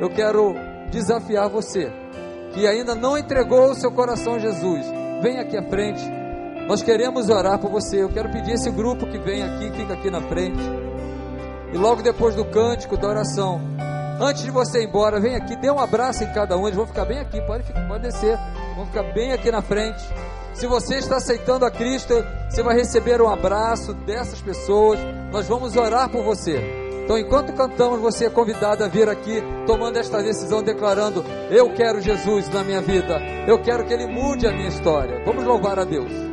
[0.00, 0.54] eu quero
[0.92, 1.92] desafiar você
[2.54, 4.86] que ainda não entregou o seu coração a Jesus.
[5.20, 6.00] Vem aqui à frente.
[6.68, 8.00] Nós queremos orar por você.
[8.00, 10.62] Eu quero pedir esse grupo que vem aqui, fica aqui na frente.
[11.72, 13.60] E logo depois do cântico, da oração,
[14.20, 16.68] antes de você ir embora, vem aqui, dê um abraço em cada um.
[16.68, 18.38] Eles vão ficar bem aqui, pode, pode descer.
[18.76, 20.00] Vão ficar bem aqui na frente.
[20.54, 22.14] Se você está aceitando a Cristo,
[22.48, 25.00] você vai receber um abraço dessas pessoas.
[25.32, 26.81] Nós vamos orar por você.
[27.12, 32.00] Então, enquanto cantamos, você é convidado a vir aqui tomando esta decisão, declarando: Eu quero
[32.00, 35.22] Jesus na minha vida, eu quero que Ele mude a minha história.
[35.22, 36.31] Vamos louvar a Deus.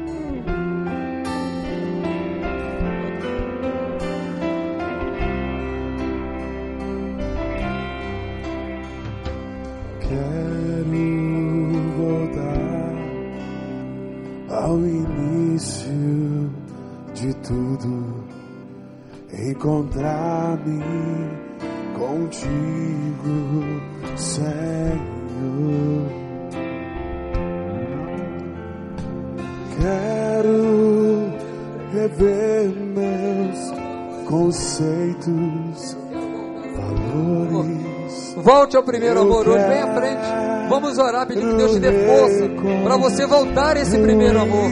[38.69, 40.21] Volte ao primeiro amor hoje, vem à frente.
[40.69, 42.47] Vamos orar pedindo que Deus te dê força
[42.83, 44.69] para você voltar a esse primeiro amor.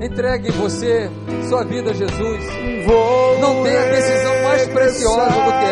[0.00, 1.10] Entregue você,
[1.50, 2.44] sua vida a Jesus.
[3.42, 5.66] Não tem a decisão mais preciosa do que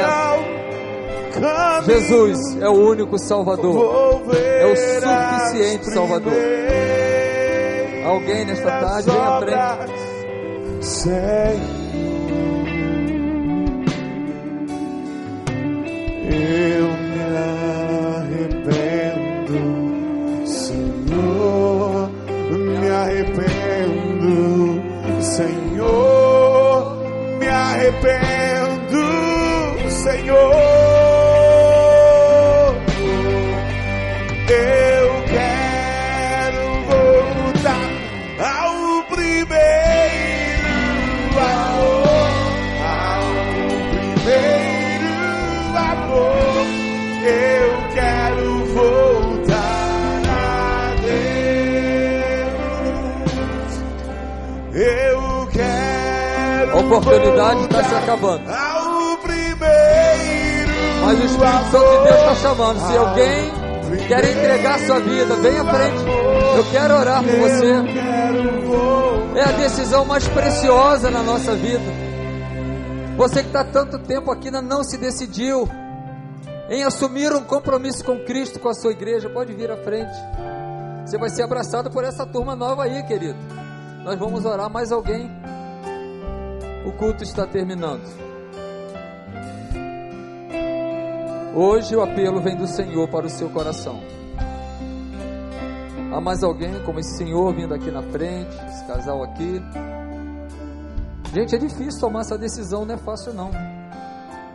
[1.40, 1.82] essa.
[1.86, 4.20] Jesus é o único Salvador.
[4.34, 6.34] É o suficiente Salvador.
[8.04, 9.94] Alguém nesta tarde, vem à frente.
[56.74, 58.42] A oportunidade está se acabando.
[61.04, 62.80] Mas o Espírito Santo de Deus está chamando.
[62.80, 63.52] Se alguém
[64.08, 66.04] quer entregar sua vida, vem à frente.
[66.56, 67.74] Eu quero orar por você.
[69.38, 71.84] É a decisão mais preciosa na nossa vida.
[73.16, 75.68] Você que está tanto tempo aqui ainda não se decidiu
[76.68, 80.16] em assumir um compromisso com Cristo, com a sua igreja, pode vir à frente.
[81.06, 83.38] Você vai ser abraçado por essa turma nova aí, querido.
[84.02, 85.30] Nós vamos orar mais alguém.
[86.84, 88.04] O culto está terminando.
[91.54, 94.02] Hoje o apelo vem do Senhor para o seu coração.
[96.12, 99.60] Há mais alguém como esse senhor vindo aqui na frente, esse casal aqui?
[101.32, 103.50] Gente, é difícil tomar essa decisão, não é fácil não.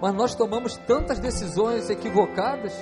[0.01, 2.73] Mas nós tomamos tantas decisões equivocadas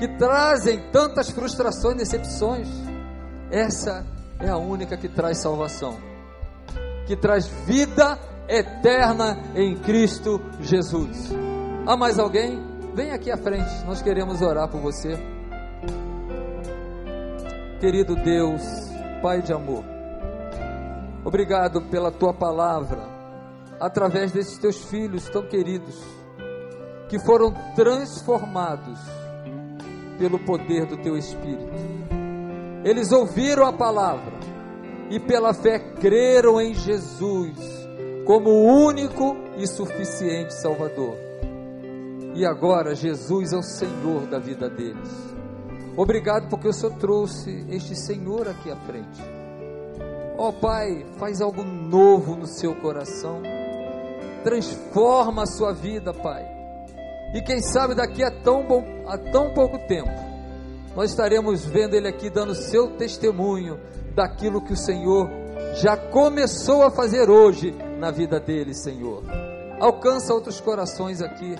[0.00, 2.68] que trazem tantas frustrações decepções.
[3.52, 4.04] Essa
[4.40, 5.96] é a única que traz salvação,
[7.06, 8.18] que traz vida
[8.48, 11.32] eterna em Cristo Jesus.
[11.86, 12.60] Há mais alguém?
[12.94, 15.18] Vem aqui à frente, nós queremos orar por você.
[17.80, 18.62] Querido Deus,
[19.20, 19.84] Pai de amor,
[21.24, 23.02] obrigado pela tua palavra,
[23.78, 26.00] através desses teus filhos tão queridos,
[27.08, 28.98] que foram transformados
[30.18, 31.70] pelo poder do teu Espírito.
[32.82, 34.32] Eles ouviram a palavra
[35.10, 37.75] e pela fé creram em Jesus
[38.26, 41.16] como o único e suficiente Salvador.
[42.34, 45.08] E agora Jesus é o Senhor da vida deles.
[45.96, 49.22] Obrigado porque o Senhor trouxe este Senhor aqui à frente.
[50.36, 53.40] Ó oh, Pai, faz algo novo no seu coração.
[54.42, 56.44] Transforma a sua vida, Pai.
[57.32, 60.10] E quem sabe daqui a tão, bom, a tão pouco tempo,
[60.94, 63.80] nós estaremos vendo Ele aqui dando seu testemunho
[64.14, 65.30] daquilo que o Senhor
[65.76, 69.22] já começou a fazer hoje na vida dele, Senhor.
[69.80, 71.56] Alcança outros corações aqui.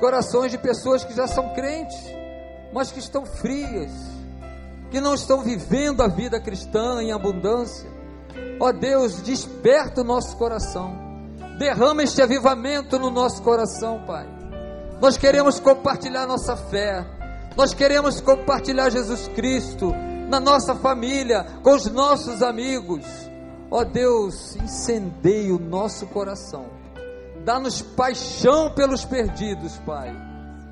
[0.00, 1.96] corações de pessoas que já são crentes,
[2.72, 3.90] mas que estão frias,
[4.90, 7.88] que não estão vivendo a vida cristã em abundância.
[8.60, 10.94] Ó Deus, desperta o nosso coração,
[11.58, 14.26] derrama este avivamento no nosso coração, Pai.
[15.00, 17.04] Nós queremos compartilhar nossa fé,
[17.56, 19.94] nós queremos compartilhar Jesus Cristo
[20.28, 23.25] na nossa família, com os nossos amigos.
[23.76, 26.64] Ó Deus, incendeie o nosso coração,
[27.44, 30.16] dá-nos paixão pelos perdidos, Pai.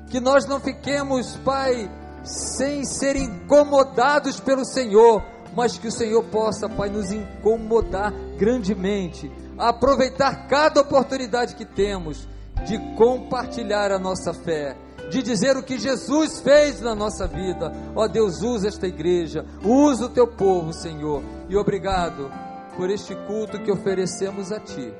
[0.09, 1.87] Que nós não fiquemos, Pai,
[2.23, 5.23] sem ser incomodados pelo Senhor,
[5.55, 12.27] mas que o Senhor possa, Pai, nos incomodar grandemente, aproveitar cada oportunidade que temos
[12.65, 14.75] de compartilhar a nossa fé,
[15.11, 17.71] de dizer o que Jesus fez na nossa vida.
[17.95, 22.31] Ó Deus, usa esta igreja, usa o teu povo, Senhor, e obrigado
[22.75, 24.93] por este culto que oferecemos a Ti.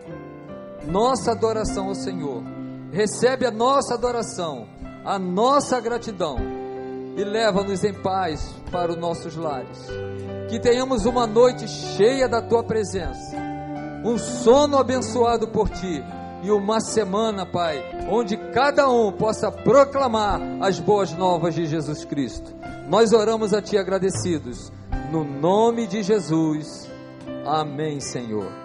[0.87, 2.43] Nossa adoração ao Senhor,
[2.91, 4.67] recebe a nossa adoração,
[5.03, 6.37] a nossa gratidão
[7.15, 9.87] e leva-nos em paz para os nossos lares.
[10.49, 13.35] Que tenhamos uma noite cheia da tua presença,
[14.03, 16.03] um sono abençoado por ti
[16.43, 22.53] e uma semana, Pai, onde cada um possa proclamar as boas novas de Jesus Cristo.
[22.87, 24.71] Nós oramos a ti agradecidos,
[25.11, 26.84] no nome de Jesus.
[27.45, 28.64] Amém, Senhor.